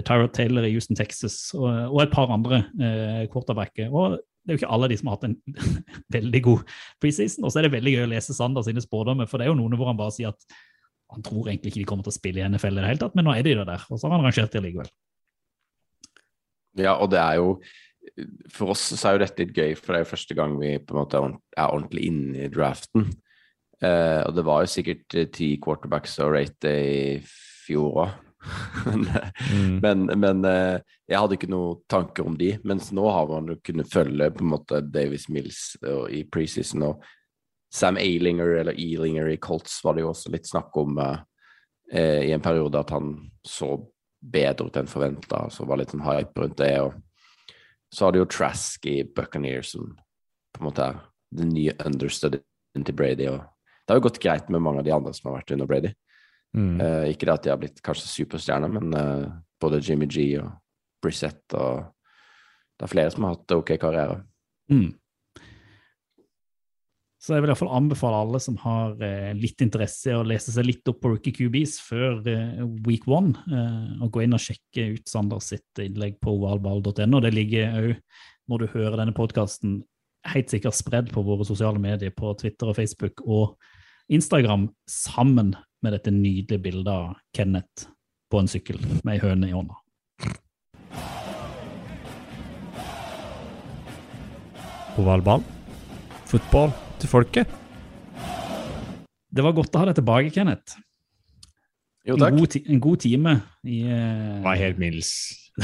[0.01, 3.91] Tyrod Taylor i Houston, Texas, og, og et par andre eh, quarterbacker.
[3.91, 5.37] Og det er jo ikke alle de som har hatt en
[6.17, 7.45] veldig god preseason.
[7.47, 9.59] Og så er det veldig gøy å lese Sander sine spådommer, for det er jo
[9.59, 10.57] noen hvor han bare sier at
[11.13, 13.15] han tror egentlig ikke de kommer til å spille i NFL i det hele tatt,
[13.15, 13.85] men nå er de det der.
[13.87, 14.91] Og så har han rangert det likevel.
[16.79, 17.57] Ja, og det er jo
[18.51, 20.73] For oss så er jo dette litt gøy, for det er jo første gang vi
[20.83, 23.07] på en måte er ordentlig inne i draften.
[23.79, 28.17] Eh, og det var jo sikkert ti quarterbacks å rate i fjor òg.
[28.85, 29.05] men,
[29.51, 29.75] mm.
[29.81, 30.45] men, men,
[31.07, 32.53] jeg hadde ikke noen tanker om de.
[32.67, 35.77] Mens nå har man jo kunnet følge på en måte Davis Mills
[36.11, 36.87] i preseason.
[36.89, 37.05] Og
[37.73, 41.17] Sam Eilinger eller Ealinger i Colts var det jo også litt snakk om uh,
[41.93, 43.15] i en periode at han
[43.47, 43.75] så
[44.23, 45.47] bedre ut enn forventa.
[45.49, 46.75] Så var det litt sånn hype rundt det.
[46.83, 46.93] Og
[47.93, 49.91] så har du jo Trask i Buccaneers som
[50.53, 51.01] på en måte er
[51.33, 53.27] den nye understudyen til Brady.
[53.29, 55.69] Og det har jo gått greit med mange av de andre som har vært under
[55.69, 55.93] Brady.
[56.53, 56.75] Mm.
[56.81, 59.31] Uh, ikke at de har blitt kanskje superstjerner, men uh,
[59.61, 60.51] både Jimmy G og
[61.03, 61.89] Brissett og
[62.73, 64.15] Det er flere som har hatt OK karriere.
[64.71, 64.93] Mm.
[67.23, 70.25] Så jeg vil i hvert fall anbefale alle som har eh, litt interesse i å
[70.27, 74.35] lese seg litt opp på Rookie QBs før eh, week one, eh, og gå inn
[74.35, 77.21] og sjekke ut Sander sitt innlegg på ovalball.no.
[77.23, 77.93] Det ligger òg,
[78.51, 79.79] når du hører denne podkasten,
[80.33, 83.55] helt sikkert spredd på våre sosiale medier på Twitter og Facebook og
[84.11, 87.87] Instagram, sammen med dette nydelige bildet av Kenneth
[88.31, 89.75] på en sykkel med ei høne i hånda.
[95.01, 95.43] Ovalball.
[96.29, 96.71] Fotball
[97.01, 97.49] til folket.
[99.33, 100.75] Det var godt å ha deg tilbake, Kenneth.
[102.03, 102.35] Jo, En takk.
[102.37, 103.31] god, ti en god time
[103.63, 104.41] i uh...
[104.43, 105.13] Var helt middels.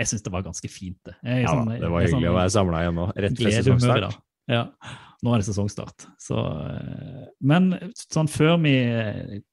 [0.00, 1.12] Jeg syns det var ganske fint, det.
[1.26, 3.52] Jeg Ja, sånn- det var jeg hyggelig sånn- å være samla igjen nå, rett før
[3.58, 4.14] sesongstart.
[4.50, 4.66] Ja.
[5.20, 6.06] Nå er det sesongstart.
[6.20, 8.74] Så, eh, men sånn før vi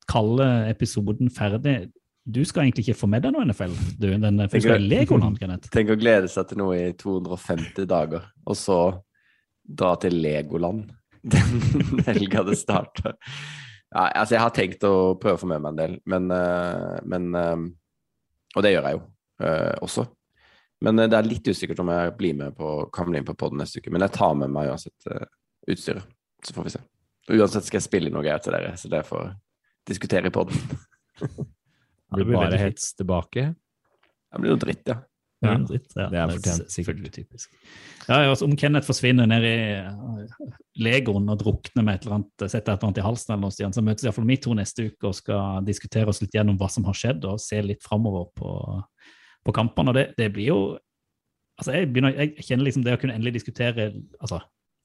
[0.07, 1.91] kaller episoden ferdig
[2.27, 3.75] Du skal egentlig ikke få med deg noe NFL?
[3.99, 5.69] Du, den, første Legoland, Kenneth.
[5.71, 8.79] Tenk å glede seg til noe i 250 dager, og så
[9.63, 10.89] dra til Legoland
[11.21, 13.15] den helga det starter.
[13.93, 16.99] Ja, altså, jeg har tenkt å prøve å få med meg en del, men, eh,
[17.07, 17.67] men eh,
[18.55, 19.05] Og det gjør jeg jo
[19.85, 20.07] også.
[20.85, 23.37] Men eh, det er litt usikkert om jeg blir med på, kan bli med på
[23.39, 23.93] podden neste uke.
[23.93, 25.25] Men jeg tar med meg uansett uh,
[25.67, 26.07] utstyret,
[26.45, 26.83] så får vi se.
[27.27, 29.31] Og uansett skal jeg spille inn noe greier til dere, så det får
[29.87, 30.57] diskutere i podden.
[32.07, 33.49] Det blir bare hets tilbake.
[34.31, 34.95] Det blir noe dritt, ja.
[35.43, 36.07] Ja, dritt, ja.
[36.09, 37.51] det er fortjent, selvfølgelig typisk.
[38.07, 42.15] Ja, ja, altså, om Kenneth forsvinner ned i eh, Legoen og drukner med et eller
[42.17, 44.87] annet, setter et eller annet i halsen, eller noe, så møtes iallfall vi to neste
[44.87, 48.31] uke og skal diskutere oss litt gjennom hva som har skjedd, og se litt framover
[48.39, 48.55] på,
[49.47, 49.93] på kampene.
[49.93, 50.59] Og det, det blir jo
[51.57, 53.89] altså jeg, begynner, jeg kjenner liksom det å kunne endelig diskutere
[54.21, 54.41] altså,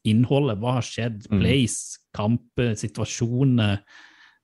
[0.08, 1.42] innholdet, hva har skjedd, Mm.
[1.42, 1.76] plays,
[2.16, 3.82] kamper, situasjoner,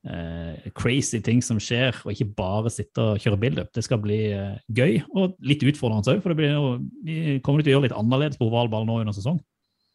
[0.08, 3.72] eh, crazy ting som skjer, og ikke bare sitte og kjøre build-up.
[3.74, 7.64] Det skal bli eh, gøy, og litt utfordrende òg, for det blir jo, vi kommer
[7.64, 9.40] til å gjøre litt annerledes på ovalball nå under sesong.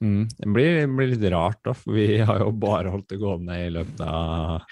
[0.04, 0.28] Mm.
[0.36, 3.70] Det blir, blir litt rart, da, for vi har jo bare holdt det gående i
[3.72, 4.66] løpet av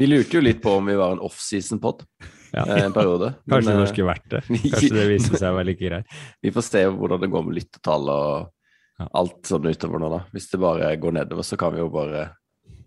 [0.00, 2.06] Vi lurte jo litt på om vi var en offseason-pod
[2.54, 2.64] ja.
[2.64, 3.32] eh, en periode.
[3.44, 4.42] Men, Kanskje det eh, skulle vært det.
[4.48, 6.16] Kanskje det viste seg å være like greit.
[6.44, 10.22] Vi får se hvordan det går med lyttertall og alt sånn utover nå, da.
[10.34, 12.28] Hvis det bare går nedover, så kan vi jo bare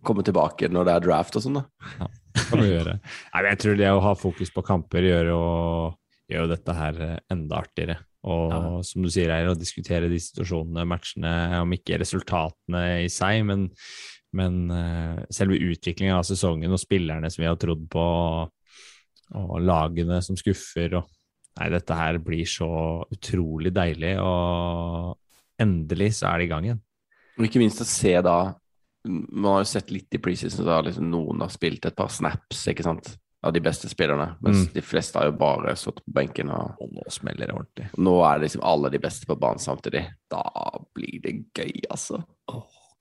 [0.07, 2.07] komme tilbake når det er draft og sånn, da.
[2.47, 2.93] Kan vi gjøre.
[3.33, 5.39] Nei, jeg tror det å ha fokus på kamper gjør jo,
[6.31, 7.97] gjør jo dette her eh, enda artigere.
[8.27, 8.61] Og Ja.
[8.87, 13.67] som du sier, her, å diskutere de situasjonene, matchene, om ikke resultatene i seg, men,
[14.35, 14.57] men
[15.31, 18.03] selve utviklingen av sesongen og spillerne som vi har trodd på,
[19.35, 20.93] og lagene som skuffer.
[21.01, 21.05] Og,
[21.59, 22.69] nei, dette her blir så
[23.11, 25.17] utrolig deilig, og
[25.59, 26.81] endelig så er det i gang igjen.
[27.37, 28.55] Og ikke minst å se da
[29.07, 32.65] Man har jo sett litt i preseason, da liksom noen har spilt et par snaps,
[32.67, 33.13] ikke sant,
[33.45, 34.35] av de beste spillerne.
[34.43, 34.73] Mens Mm.
[34.73, 37.87] de fleste har jo bare stått på benken, og Og nå smeller det ordentlig.
[37.97, 40.03] nå er det liksom alle de beste på banen samtidig.
[40.29, 40.41] Da
[40.93, 42.21] blir det gøy, altså.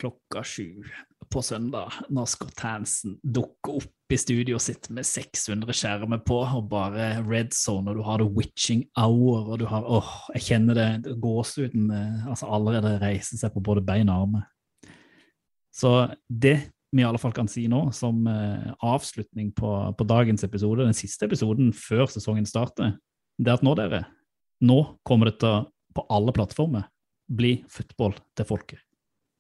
[0.01, 0.85] Klokka sju
[1.33, 6.69] på søndag, når Scott Hansen dukker opp i studioet sitt med 600 skjermer på, og
[6.71, 10.79] bare red zone, og du har the witching hour, og du har åh, jeg kjenner
[10.79, 14.47] det gåsehuden eh, altså allerede reiser seg på både bein og armer.
[15.75, 15.93] Så
[16.29, 16.59] det
[16.95, 20.97] vi i alle fall kan si nå, som eh, avslutning på, på dagens episode, den
[20.97, 22.95] siste episoden før sesongen starter,
[23.37, 24.05] det er at nå, dere,
[24.65, 25.65] nå kommer det til å,
[25.97, 26.87] på alle plattformer,
[27.27, 28.86] bli football til folket.